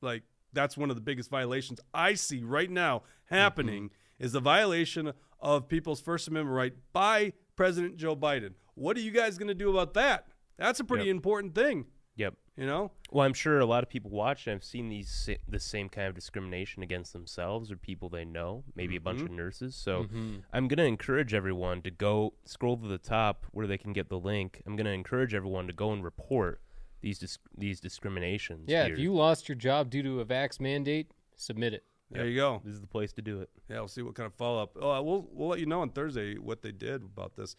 [0.02, 0.24] like
[0.54, 4.24] that's one of the biggest violations I see right now happening mm-hmm.
[4.24, 8.54] is the violation of people's First Amendment right by President Joe Biden.
[8.76, 10.28] What are you guys going to do about that?
[10.58, 11.16] That's a pretty Yep.
[11.16, 11.86] important thing,
[12.16, 12.36] Yep.
[12.58, 12.92] you know?
[13.12, 16.16] Well, I'm sure a lot of people watching have seen these the same kind of
[16.16, 19.28] discrimination against themselves or people they know, maybe a bunch mm-hmm.
[19.28, 19.76] of nurses.
[19.76, 20.38] So mm-hmm.
[20.52, 24.10] I'm going to encourage everyone to go scroll to the top where they can get
[24.10, 24.62] the link.
[24.66, 26.62] I'm going to encourage everyone to go and report
[27.02, 28.66] these dis- these discriminations.
[28.68, 28.94] Yeah, here.
[28.94, 31.84] if you lost your job due to a vax mandate, submit it.
[32.12, 32.60] There you go.
[32.66, 33.50] This is the place to do it.
[33.70, 34.76] Yeah, we'll see what kind of follow up.
[34.82, 37.56] Oh, we'll we'll let you know on Thursday what they did about this,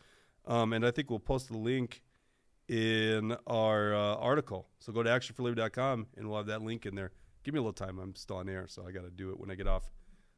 [0.47, 2.03] um, and I think we'll post the link
[2.69, 4.69] in our uh, article.
[4.79, 7.11] So go to actionforliberty.com and we'll have that link in there.
[7.43, 7.99] Give me a little time.
[7.99, 9.89] I'm still on air, so I got to do it when I get off.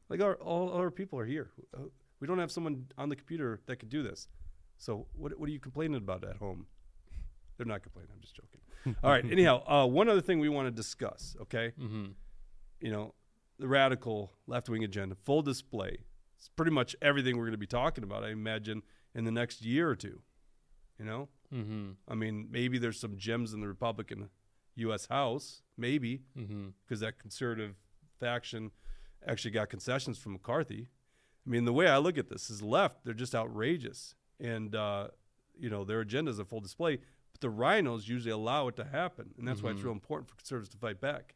[0.09, 1.49] Like our all our people are here.
[1.75, 1.83] Uh,
[2.19, 4.27] We don't have someone on the computer that could do this.
[4.77, 6.67] So what what are you complaining about at home?
[7.57, 8.11] They're not complaining.
[8.13, 8.95] I'm just joking.
[9.03, 9.23] all right.
[9.29, 11.35] Anyhow, uh, one other thing we want to discuss.
[11.41, 11.71] Okay.
[11.79, 12.05] Mm-hmm.
[12.81, 13.13] You know,
[13.59, 15.97] the radical left wing agenda, full display.
[16.37, 18.81] It's pretty much everything we're going to be talking about, I imagine,
[19.15, 20.21] in the next year or two.
[20.99, 21.29] You know?
[21.53, 21.91] Mm-hmm.
[22.07, 24.29] I mean, maybe there's some gems in the Republican
[24.75, 25.05] U.S.
[25.07, 26.69] House, maybe, Mm-hmm.
[26.83, 27.75] because that conservative
[28.19, 28.71] faction
[29.25, 30.87] actually got concessions from McCarthy.
[31.45, 34.15] I mean, the way I look at this is left, they're just outrageous.
[34.39, 35.09] And, uh,
[35.57, 36.99] you know, their agenda is a full display,
[37.43, 39.35] the RINOs usually allow it to happen.
[39.37, 39.83] And that's why it's Mhm.
[39.83, 41.35] real important for conservatives to fight back.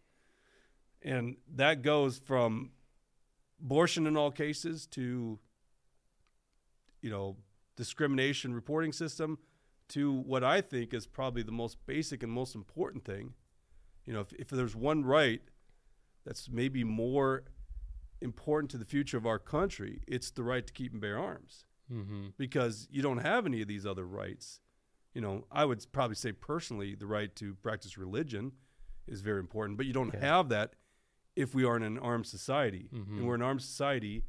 [1.03, 2.71] And that goes from
[3.61, 5.39] abortion in all cases to,
[7.01, 7.37] you know,
[7.75, 9.37] discrimination reporting system
[9.89, 13.35] to what I think is probably the most basic and most important thing.
[14.05, 15.41] You know, if, if there's one right
[16.25, 17.43] that's maybe more
[18.21, 21.65] important to the future of our country, it's the right to keep and bear arms
[21.91, 22.27] Mm-hmm.
[22.37, 24.59] because you don't have any of these other rights.
[25.17, 28.51] You know, I would probably say personally, the right to practice religion
[29.07, 30.19] is very important, but you don't Yeah.
[30.19, 30.75] have that
[31.35, 33.17] if we are in an armed society, Mhm.
[33.17, 34.25] and we're an armed society,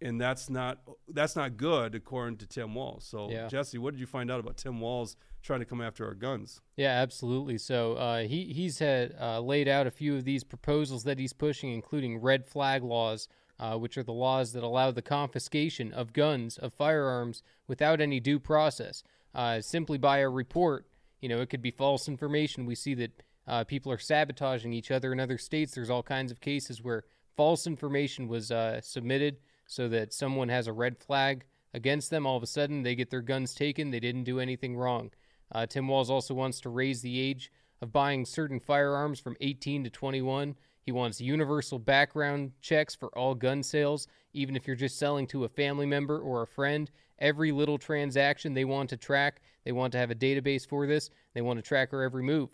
[0.00, 3.04] and that's not that's not good according to Tim Walz.
[3.04, 3.48] So, Yeah.
[3.48, 6.62] Jesse, what did you find out about Tim Walz trying to come after our guns?
[6.78, 7.58] Yeah, absolutely.
[7.58, 11.34] So uh, he he's had uh, laid out a few of these proposals that he's
[11.34, 16.14] pushing, including red flag laws, uh, which are the laws that allow the confiscation of
[16.14, 19.02] guns of firearms without any due process,
[19.36, 20.86] uh, simply by a report.
[21.20, 22.66] You know, it could be false information.
[22.66, 25.74] We see that uh, people are sabotaging each other in other states.
[25.74, 27.04] There's all kinds of cases where
[27.36, 32.26] false information was uh, submitted so that someone has a red flag against them.
[32.26, 33.90] All of a sudden, they get their guns taken.
[33.90, 35.10] They didn't do anything wrong.
[35.52, 39.84] Uh, Tim Walz also wants to raise the age of buying certain firearms from 18
[39.84, 40.56] to 21.
[40.86, 45.44] He wants universal background checks for all gun sales, even if you're just selling to
[45.44, 46.88] a family member or a friend.
[47.18, 49.42] Every little transaction they want to track.
[49.64, 51.10] They want to have a database for this.
[51.34, 52.50] They want to track our every move.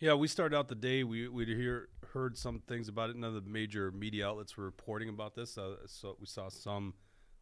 [0.00, 1.04] Yeah, we started out the day.
[1.04, 3.16] We we hear heard some things about it.
[3.16, 5.56] None of the major media outlets were reporting about this.
[5.56, 6.94] Uh, so we saw some,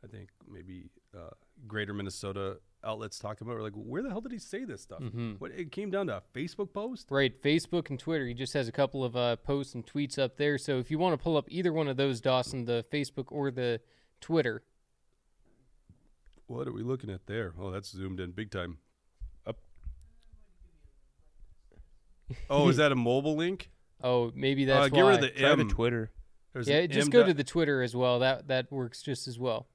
[0.05, 1.31] I think maybe uh,
[1.67, 3.57] Greater Minnesota outlets talking about.
[3.57, 5.01] We're like, where the hell did he say this stuff?
[5.01, 5.41] Mhm.
[5.41, 7.09] What it came down to a Facebook post.
[7.11, 8.27] Right, Facebook and Twitter.
[8.27, 10.59] He just has a couple of uh, posts and tweets up there.
[10.59, 13.51] So if you want to pull up either one of those, Dawson, the Facebook or
[13.51, 13.81] the
[14.21, 14.63] Twitter,
[16.47, 17.55] What are we looking at there?
[17.59, 18.79] Oh, that's zoomed in big time.
[19.47, 19.59] Up.
[22.51, 23.71] Oh, is that a mobile link?
[24.03, 25.11] oh, maybe Uh, that's get why.
[25.11, 25.59] rid of the Try M.
[25.59, 26.11] the Twitter.
[26.53, 28.21] There's yeah, just M go dot- to the Twitter as well.
[28.21, 29.67] That that works just as well.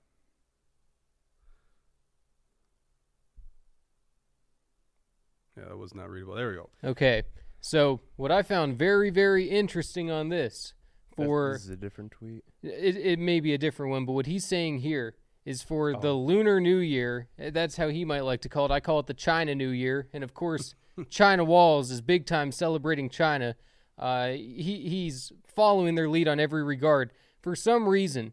[5.59, 6.35] Yeah, that was not readable.
[6.35, 6.69] There we go.
[6.83, 7.23] Okay.
[7.61, 10.73] So what I found very very interesting on this
[11.15, 12.43] for this is a different tweet.
[12.63, 16.13] it, it may be a different one, but what he's saying here is for the
[16.13, 16.19] Oh.
[16.19, 17.27] Lunar New Year.
[17.37, 18.71] eh, That's how he might like to call it.
[18.71, 20.75] I call it the China New Year, and of course,
[21.09, 23.55] China Walz is big time celebrating China.
[23.97, 27.11] Uh, he he's following their lead on every regard.
[27.41, 28.31] For some reason,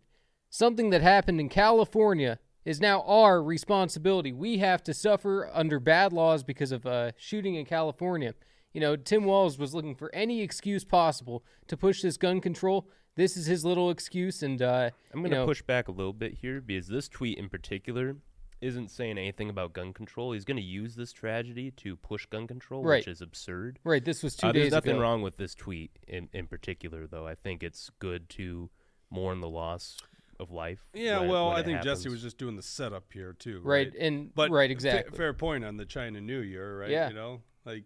[0.50, 4.32] something that happened in California is now our responsibility.
[4.32, 8.34] We have to suffer under bad laws because of a shooting in California.
[8.74, 12.88] You know, Tim Walz was looking for any excuse possible to push this gun control.
[13.14, 16.12] This is his little excuse, and uh, I'm going to know, push back a little
[16.12, 18.16] bit here because this tweet in particular
[18.60, 20.32] isn't saying anything about gun control.
[20.32, 22.98] He's going to use this tragedy to push gun control, Right.
[23.00, 23.78] which is absurd.
[23.84, 25.00] Right, this was two Uh, days There's nothing ago.
[25.02, 27.26] wrong with this tweet in, in particular, though.
[27.26, 28.68] I think it's good to
[29.10, 29.96] mourn the loss
[30.40, 30.80] of life.
[30.94, 33.60] Yeah, when- well, when I it think Jesse was just doing the setup here too.
[33.64, 35.16] Right, and But right, fa- exactly.
[35.16, 36.90] fair point on the China New Year, right?
[36.90, 37.08] Yeah.
[37.08, 37.84] You know, like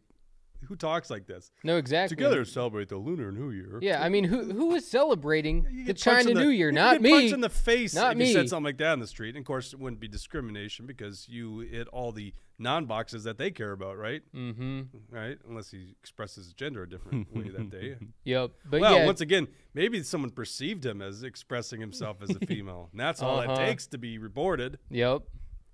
[0.69, 1.51] who talks like this?
[1.65, 2.15] No, exactly.
[2.17, 3.79] Together celebrate the Lunar New Year.
[3.81, 6.69] Yeah, I mean, who who is celebrating You the China in the- New Year?
[6.69, 7.11] you Not get me.
[7.13, 8.27] Punched in the face Not if me.
[8.29, 9.31] you said something like that in the street.
[9.37, 13.51] And of course, it wouldn't be discrimination because you hit all the non-boxes that they
[13.51, 14.23] care about, right?
[14.35, 14.81] Mm-hmm.
[15.11, 17.97] Right, unless he expresses his gender a different way that day.
[18.25, 18.51] Yep.
[18.69, 22.89] But well, yeah, once again, maybe someone perceived him as expressing himself as a female,
[22.93, 23.53] and that's all Uh-huh.
[23.53, 24.79] it takes to be reported.
[24.91, 25.23] Yep.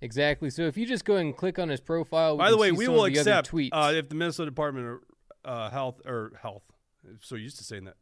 [0.01, 0.49] Exactly.
[0.49, 3.05] So if you just go and click on his profile, By the way, we will
[3.05, 3.69] of the other accept tweets.
[3.73, 4.99] uh, if the Minnesota Department of
[5.43, 6.63] uh, Health or Health,
[7.21, 7.95] so used to saying that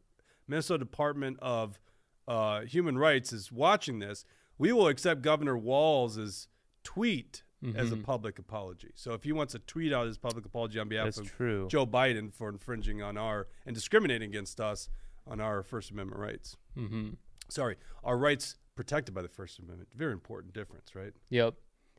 [0.46, 1.80] Minnesota Department of
[2.28, 4.24] uh, Human Rights is watching this.
[4.58, 6.48] We will accept Governor Walz's
[6.84, 7.42] tweet
[7.74, 8.04] as a Mhm.
[8.04, 8.92] public apology.
[8.94, 11.66] So if he wants to tweet out his public apology on behalf That's of true.
[11.68, 14.88] Joe Biden for infringing on our and discriminating against us,
[15.26, 16.56] on our First Amendment rights.
[16.76, 17.14] Mm-hmm.
[17.48, 19.88] Sorry, our rights protected by the First Amendment.
[19.94, 21.12] Very important difference, right?
[21.30, 21.54] Yep.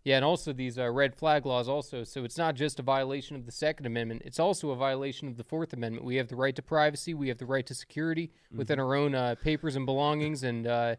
[0.05, 2.05] Yeah, and also these uh, red flag laws also.
[2.05, 5.35] So it's not just a violation of the Second Amendment; it's also a violation of
[5.35, 6.05] the Fourth Amendment.
[6.05, 9.13] We have the right to privacy, we have the right to security within our own
[9.15, 10.95] uh, papers and belongings, and uh,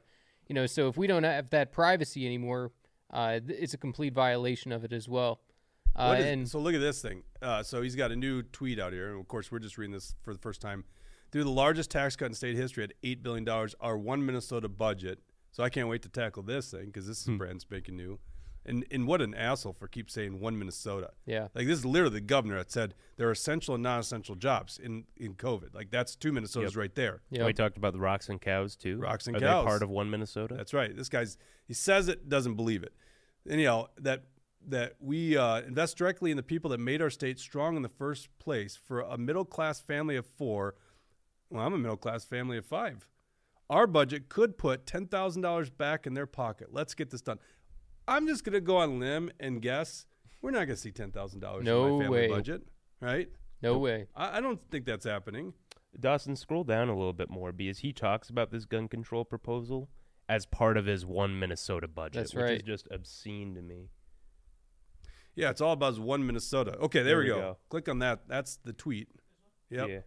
[0.49, 2.73] you know, so if we don't have that privacy anymore,
[3.11, 5.41] uh, it's a complete violation of it as well.
[5.97, 7.23] Uh, is- and so look at this thing.
[7.43, 9.93] Uh, so he's got a new tweet out here, and of course we're just reading
[9.93, 10.85] this for the first time.
[11.31, 14.69] Through the largest tax cut in state history at eight billion dollars, our one Minnesota
[14.69, 15.19] budget.
[15.51, 18.19] So I can't wait to tackle this thing because this is brand spanking new.
[18.67, 21.11] And and what an asshole for keep saying one Minnesota.
[21.25, 21.49] Yeah.
[21.55, 25.05] like this is literally the governor that said there are essential and non-essential jobs in
[25.17, 25.75] in COVID.
[25.75, 27.23] Like that's two Minnesotas right there.
[27.31, 27.47] Yep.
[27.47, 28.99] We talked about the rocks and cows too.
[28.99, 29.65] Rocks and Are cows.
[29.65, 30.55] they part of one Minnesota?
[30.55, 30.95] That's right.
[30.95, 32.93] This guy's he says it, doesn't believe it.
[33.49, 34.25] Anyhow, that
[34.67, 37.89] that we uh, invest directly in the people that made our state strong in the
[37.89, 38.77] first place.
[38.77, 40.75] For a middle class family of four,
[41.49, 43.07] well, I'm a middle class family of five.
[43.71, 46.69] Our budget could put ten thousand dollars back in their pocket.
[46.73, 47.39] Let's get this done.
[48.09, 50.07] I'm just gonna go on limb and guess
[50.43, 52.29] we're not gonna see ten thousand dollars in my family way.
[52.29, 52.63] budget,
[53.01, 53.29] right?
[53.63, 54.07] no way.
[54.17, 55.53] I, I don't think that's happening.
[55.99, 59.89] Dawson, scroll down a little bit more because he talks about this gun control proposal
[60.29, 63.89] as part of his one Minnesota budget, That's which is just obscene to me.
[65.35, 66.77] Yeah, it's all about his one Minnesota.
[66.79, 67.37] Okay, there, There we we go.
[67.41, 67.57] go.
[67.69, 68.29] Click on that.
[68.29, 69.09] That's the tweet.
[69.71, 69.89] Yep.
[69.89, 69.99] Yeah.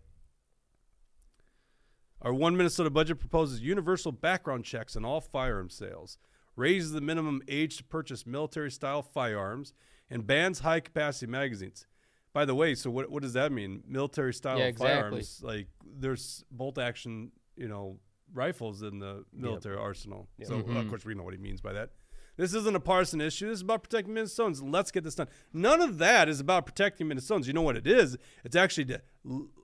[2.21, 6.17] Our one Minnesota budget proposes universal background checks on all firearm sales,
[6.55, 9.73] raises the minimum age to purchase military style firearms,
[10.09, 11.87] and bans high capacity magazines.
[12.33, 13.83] By the way, so what, what does that mean?
[13.87, 14.95] Military style Yeah, exactly.
[15.21, 17.99] firearms, like there's bolt action, you know,
[18.33, 20.27] rifles in the military arsenal.
[20.43, 20.77] So Mm-hmm.
[20.77, 21.89] of course we know what he means by that.
[22.37, 23.47] This isn't a partisan issue.
[23.49, 24.61] This is about protecting Minnesotans.
[24.63, 25.27] Let's get this done.
[25.51, 27.45] None of that is about protecting Minnesotans.
[27.45, 28.17] You know what it is?
[28.45, 29.01] It's actually to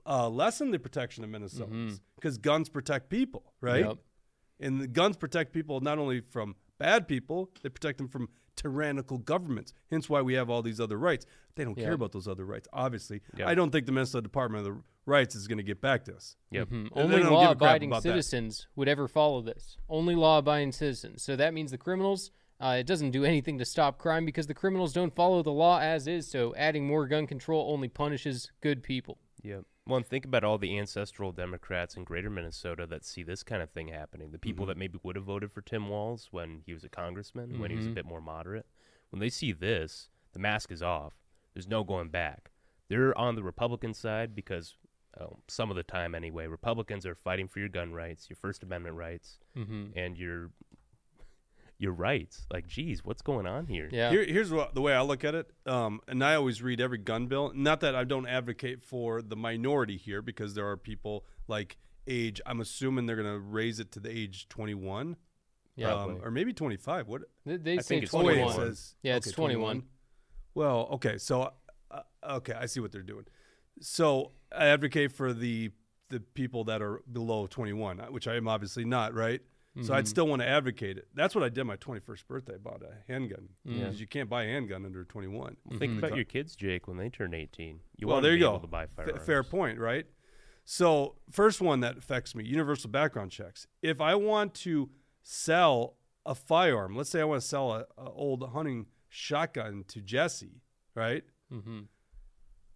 [0.06, 3.86] uh, lessen the protection of Minnesotans because guns protect people, right?
[3.86, 3.96] Yep.
[4.60, 9.18] And the guns protect people not only from bad people, they protect them from tyrannical
[9.18, 9.72] governments.
[9.90, 11.26] Hence why we have all these other rights.
[11.54, 13.20] They don't care about those other rights, obviously.
[13.36, 13.48] Yeah.
[13.48, 16.14] I don't think the Minnesota Department of the Rights is going to get back to
[16.14, 16.36] us.
[16.50, 16.68] Yep.
[16.68, 16.88] Mhm.
[16.92, 18.10] Only don't give a crap law-abiding about that.
[18.10, 19.78] citizens would ever follow this.
[19.88, 21.22] Only law-abiding citizens.
[21.22, 22.30] So that means the criminals.
[22.60, 25.78] Uh, it doesn't do anything to stop crime because the criminals don't follow the law
[25.78, 26.28] as is.
[26.30, 29.16] So adding more gun control only punishes good people.
[29.42, 29.64] Yep.
[29.88, 33.62] Well, and think about all the ancestral Democrats in greater Minnesota that see this kind
[33.62, 34.32] of thing happening.
[34.32, 34.68] The people mm-hmm.
[34.68, 37.76] that maybe would have voted for Tim Walz when he was a congressman, when he
[37.78, 37.94] was a mm-hmm.
[37.94, 38.66] bit more moderate.
[39.08, 41.14] When they see this, the mask is off.
[41.54, 42.50] There's no going back.
[42.88, 44.74] They're on the Republican side because,
[45.18, 48.62] oh, some of the time anyway, Republicans are fighting for your gun rights, your First
[48.62, 49.98] Amendment rights, mm-hmm.
[49.98, 50.50] and your
[51.78, 52.46] your rights.
[52.52, 53.88] Like, geez, what's going on here?
[53.92, 54.10] Yeah.
[54.10, 56.98] Here, here's what, the way I look at it, um, and I always read every
[56.98, 57.52] gun bill.
[57.54, 61.76] Not that I don't advocate for the minority here, because there are people like
[62.06, 62.40] age.
[62.46, 65.16] I'm assuming they're going to raise it to the age 21,
[65.76, 65.94] Yeah.
[65.94, 67.06] um, or maybe 25.
[67.06, 67.22] What?
[67.46, 68.50] They, they I say think it's Oh, 21.
[68.50, 69.84] it says yeah, it's okay, 21.
[70.54, 71.52] Well, okay, so
[71.92, 73.26] uh, okay, I see what they're doing.
[73.80, 75.70] So I advocate for the
[76.10, 79.40] the people that are below 21, uh, which I am obviously not, right?
[79.76, 79.92] So Mm-hmm.
[79.92, 81.06] I'd still want to advocate it.
[81.14, 82.54] That's what I did my 21st birthday.
[82.54, 85.56] I bought a handgun because you can't buy a handgun under 21.
[85.78, 87.78] Think about your kids, Jake, when they turn 18.
[87.96, 88.58] You well, there you go.
[88.58, 90.06] to buy F- fair point, right?
[90.64, 93.66] So, first one that affects me universal background checks.
[93.80, 94.90] If I want to
[95.22, 95.96] sell
[96.26, 100.60] a firearm, let's say I want to sell a, a old hunting shotgun to Jesse,
[100.94, 101.22] right?
[101.52, 101.80] Mm-hmm.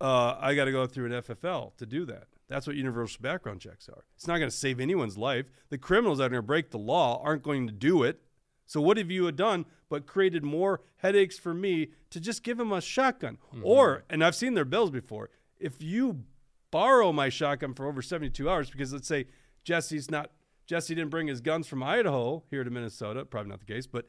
[0.00, 2.28] Uh, I got to go through an FFL to do that.
[2.48, 4.04] That's what universal background checks are.
[4.14, 5.46] It's not going to save anyone's life.
[5.70, 8.20] The criminals that are going to break the law aren't going to do it.
[8.66, 12.72] So what have you done but created more headaches for me to just give him
[12.72, 13.38] a shotgun?
[13.54, 13.64] Mm-hmm.
[13.64, 16.24] Or, and I've seen their bills before, if you
[16.70, 19.26] borrow my shotgun for over 72 hours, because let's say
[19.64, 20.30] Jesse's not,
[20.66, 24.06] Jesse didn't bring his guns from Idaho here to Minnesota, probably not the case, but,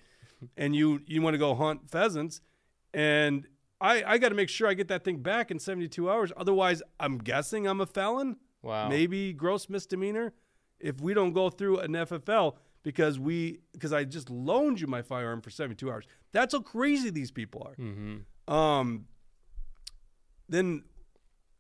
[0.58, 2.42] and you, you want to go hunt pheasants
[2.94, 3.48] and
[3.84, 6.32] I, I got to make sure I get that thing back in 72 hours.
[6.38, 8.38] Otherwise, I'm guessing I'm a felon.
[8.62, 8.88] Wow.
[8.88, 10.34] Maybe gross misdemeanor.
[10.80, 15.02] If we don't go through an FFL because we because I just loaned you my
[15.02, 16.06] firearm for 72 hours.
[16.32, 17.76] That's how crazy these people are.
[17.76, 18.54] Mm-hmm.
[18.54, 19.06] Um.
[20.50, 20.84] Then,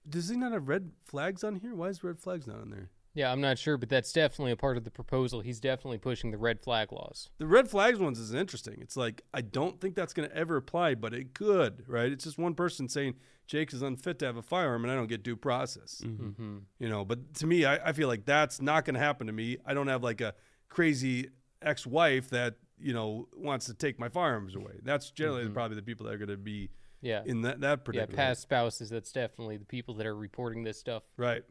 [0.08, 1.74] does he not have red flags on here?
[1.74, 2.90] Why is red flags not on there?
[3.16, 5.42] Yeah, I'm not sure, but that's definitely a part of the proposal.
[5.42, 7.30] He's definitely pushing the red flag laws.
[7.38, 8.80] The red flags ones is interesting.
[8.82, 12.12] It's like I don't think that's going to ever apply, but it could, right?
[12.12, 13.14] It's just one person saying
[13.46, 16.02] Jake is unfit to have a firearm, and I don't get due process.
[16.04, 16.58] Mm-hmm.
[16.80, 19.34] You know, but to me, I, I feel like that's not going to happen to
[19.34, 19.58] me.
[19.66, 20.34] I don't have like a
[20.70, 21.30] crazy
[21.62, 24.80] ex-wife that you know wants to take my firearms away.
[24.82, 27.22] That's generally probably the people that are going to be Yeah.
[27.26, 30.80] in that that yeah, particular past spouses, that's definitely the people that are reporting this
[30.80, 31.04] stuff.
[31.16, 31.44] Right.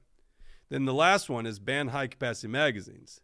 [0.73, 3.21] Then the last one is ban high capacity magazines.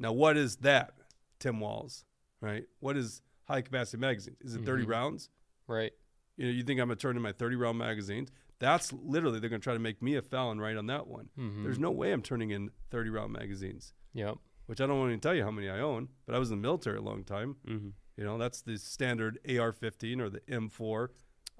[0.00, 0.94] Now, what is that,
[1.38, 2.04] Tim Walz?
[2.40, 2.64] Right?
[2.80, 4.38] What is high capacity magazines?
[4.40, 4.88] Is it 30 Mhm.
[4.88, 5.30] rounds?
[5.68, 5.92] Right.
[6.36, 8.32] You know, you think I'm gonna turn in my 30 round magazines?
[8.58, 11.28] That's literally they're gonna try to make me a felon right on that one.
[11.38, 11.62] Mhm.
[11.62, 13.94] There's no way I'm turning in 30 round magazines.
[14.14, 14.38] Yep.
[14.66, 16.58] Which I don't want to tell you how many I own, but I was in
[16.58, 17.58] the military a long time.
[17.64, 17.90] Mm-hmm.
[18.16, 21.10] You know, that's the standard AR-15 or the M4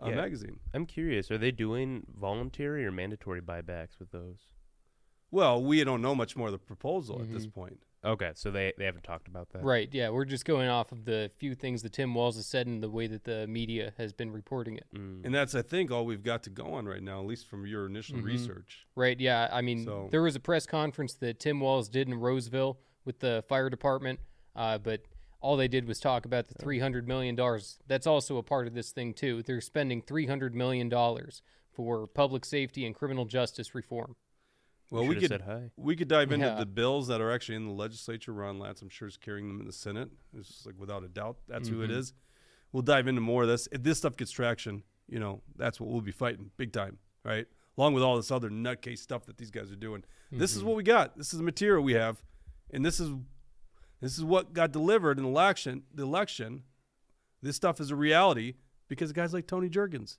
[0.03, 0.17] uh, Yeah.
[0.17, 0.59] magazine.
[0.75, 1.31] I'm curious.
[1.31, 4.49] Are they doing voluntary or mandatory buybacks with those?
[5.33, 7.55] Well, we don't know much more of the proposal at this Mhm.
[7.55, 7.81] point.
[8.05, 9.63] Okay, so they they haven't talked about that.
[9.65, 9.89] Right.
[9.93, 12.83] Yeah, we're just going off of the few things that Tim Walz has said and
[12.83, 14.87] the way that the media has been reporting it.
[14.95, 15.25] Mm.
[15.25, 17.65] And that's, I think, all we've got to go on right now, at least from
[17.65, 18.25] your initial Mhm.
[18.25, 18.87] research.
[18.97, 19.19] Right.
[19.21, 19.49] Yeah.
[19.53, 23.21] I mean, So- there was a press conference that Tim Walz did in Roseville with
[23.21, 24.19] the fire department,
[24.57, 25.03] uh, but
[25.41, 27.79] all they did was talk about the three hundred million dollars.
[27.87, 29.43] That's also a part of this thing too.
[29.45, 34.17] They're spending three hundred million dollars for public safety and criminal justice reform.
[34.93, 35.71] Well, we Should've could said hi.
[35.77, 36.57] we could dive into Yeah.
[36.59, 38.33] the bills that are actually in the legislature.
[38.33, 40.11] Ron Latz, I'm sure, is carrying them in the Senate.
[40.37, 41.97] It's like without a doubt, that's who it Mhm.
[41.97, 42.13] is.
[42.73, 43.69] We'll dive into more of this.
[43.73, 47.47] If this stuff gets traction, you know, that's what we'll be fighting big time, right?
[47.79, 50.05] Along with all this other nutcase stuff that these guys are doing.
[50.31, 50.67] This is Mhm.
[50.67, 51.17] what we got.
[51.17, 52.23] This is the material we have,
[52.71, 53.13] and this is
[54.01, 55.85] this is what got delivered in the election.
[55.95, 56.65] The election.
[57.41, 58.57] This stuff is a reality
[58.89, 60.19] because guys like Tony Jurgens,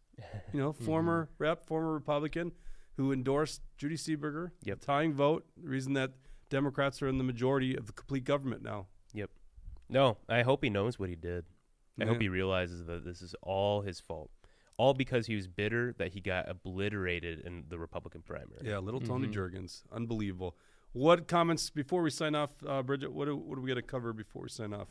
[0.53, 2.53] you know, former rep, former Republican,
[2.97, 4.51] who endorsed Judy Seeberger.
[4.63, 4.81] Yep.
[4.81, 5.45] Tying vote.
[5.61, 6.11] The reason that
[6.49, 8.87] Democrats are in the majority of the complete government now.
[9.13, 9.29] Yep.
[9.89, 11.45] No, I hope he knows what he did.
[12.01, 14.31] I hope he realizes that this is all his fault.
[14.77, 18.61] All because he was bitter that he got obliterated in the Republican primary.
[18.63, 19.33] Yeah, little Tony Mhm.
[19.33, 19.83] Jurgens.
[19.91, 20.57] Unbelievable.
[20.93, 23.13] What comments before we sign off, uh, Bridget?
[23.13, 24.87] What do, what do we got to cover before we sign off?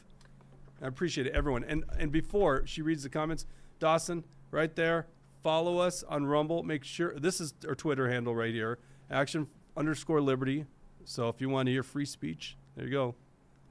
[0.81, 1.65] I appreciate it, everyone.
[1.65, 3.47] And and before she reads the comments,
[3.81, 5.09] Dawson, right there,
[5.43, 6.63] follow us on Rumble.
[6.63, 8.79] Make sure this is our Twitter handle right here,
[9.11, 10.67] action underscore Liberty.
[11.05, 13.15] So if you want to hear free speech, there you go.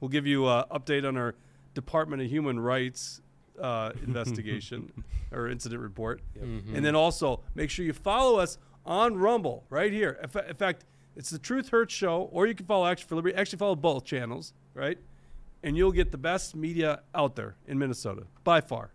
[0.00, 1.34] We'll give you an update on our
[1.74, 3.20] Department of Human Rights
[3.60, 4.92] uh, investigation
[5.30, 6.20] or incident report.
[6.38, 6.74] Mhm.
[6.74, 10.18] And then also make sure you follow us on Rumble right here.
[10.22, 10.84] In, fa- in fact,
[11.16, 13.34] it's the Truth Hurts show, or you can follow Action for Liberty.
[13.36, 14.98] Actually, follow both channels, right?
[15.62, 18.92] And you'll get the best media out there in Minnesota by far,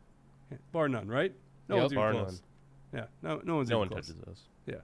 [0.71, 1.33] bar none, right?
[1.69, 1.81] No Yep.
[1.83, 2.41] one's even Bar close.
[2.93, 4.07] Yeah, no, no one's No even one close.
[4.07, 4.41] touches us.
[4.65, 4.75] Yeah,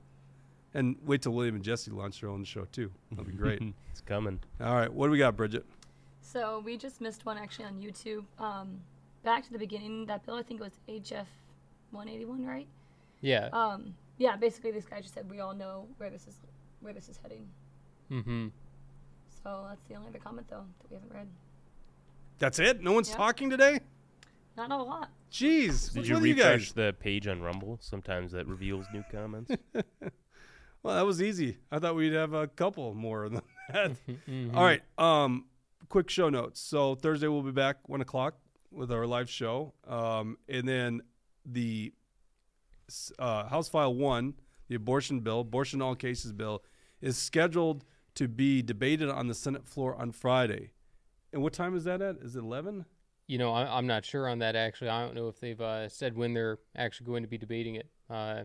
[0.74, 2.91] and wait till William and Jesse launch their own show too.
[3.12, 3.62] That'll be great.
[3.91, 4.39] It's coming.
[4.60, 5.66] All right, what do we got, Bridget?
[6.22, 8.24] So we just missed one actually on YouTube.
[8.39, 8.80] Um,
[9.24, 11.28] back to the beginning, that bill I think it was HF
[11.91, 12.68] 181, right?
[13.22, 13.49] Yeah.
[13.54, 16.36] Um, yeah, basically this guy just said we all know where this is
[16.82, 17.47] where this is heading.
[18.12, 18.47] mm-hmm.
[19.43, 21.28] So that's the only other comment though that we haven't read.
[22.39, 22.82] That's it.
[22.82, 23.16] No one's Yeah.
[23.18, 23.80] talking today.
[24.56, 25.10] Not a lot.
[25.32, 26.74] Jeez, Did what's you with refresh guys?
[26.74, 27.80] the page on Rumble?
[27.82, 29.51] Sometimes that reveals new comments.
[30.84, 31.60] Well, that was easy.
[31.72, 33.41] I thought we'd have a couple more than
[33.72, 33.91] that.
[34.30, 34.54] Mhm.
[34.54, 34.82] All right.
[34.97, 35.45] Um,
[35.88, 36.60] quick show notes.
[36.60, 38.36] So Thursday we'll be back one o'clock
[38.70, 41.01] with our live show, um, and then
[41.45, 41.93] the
[43.18, 44.34] uh, House File One,
[44.68, 46.64] the abortion bill, abortion all cases bill,
[46.99, 47.86] is scheduled
[48.16, 50.72] to be debated on the Senate floor on Friday.
[51.32, 52.18] And what time is that at?
[52.18, 52.84] Is it eleven?
[53.28, 54.90] You know, I, I'm not sure on that actually.
[54.90, 57.90] I don't know if they've uh, said when they're actually going to be debating it,
[58.10, 58.44] uh,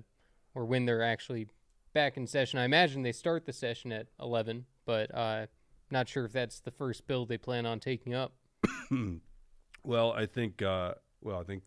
[0.55, 1.49] or when they're actually
[1.95, 2.59] back in session.
[2.59, 5.47] I imagine they start the session at 11, but uh,
[5.91, 8.35] not sure if that's the first bill they plan on taking up.
[9.85, 10.63] well, I think.
[10.63, 11.63] Uh, well, I think.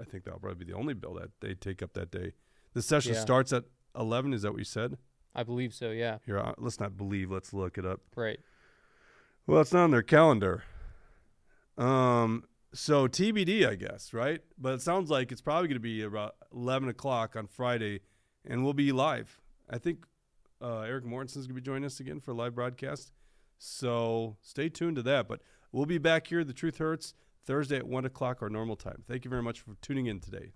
[0.00, 2.32] I think that'll probably be the only bill that they take up that day.
[2.72, 3.20] The session Yeah.
[3.20, 3.64] starts at
[3.98, 4.32] eleven.
[4.32, 4.96] Is that what you said?
[5.34, 5.90] I believe so.
[5.90, 6.18] Yeah.
[6.24, 7.30] Here, uh, let's not believe.
[7.30, 8.00] Let's look it up.
[8.16, 8.38] Right.
[9.46, 10.62] Well, it's not on their calendar.
[11.78, 14.40] Um, so TBD, I guess, right?
[14.58, 18.00] But it sounds like it's probably going to be about eleven o'clock on Friday,
[18.44, 19.40] and we'll be live.
[19.70, 20.04] I think
[20.60, 23.12] uh, Eric Mortensen's going to be joining us again for a live broadcast.
[23.58, 25.28] So stay tuned to that.
[25.28, 25.40] But
[25.72, 26.44] we'll be back here.
[26.44, 27.14] The Truth Hurts
[27.44, 29.04] Thursday at one o'clock, our normal time.
[29.06, 30.52] Thank you very much for tuning in today.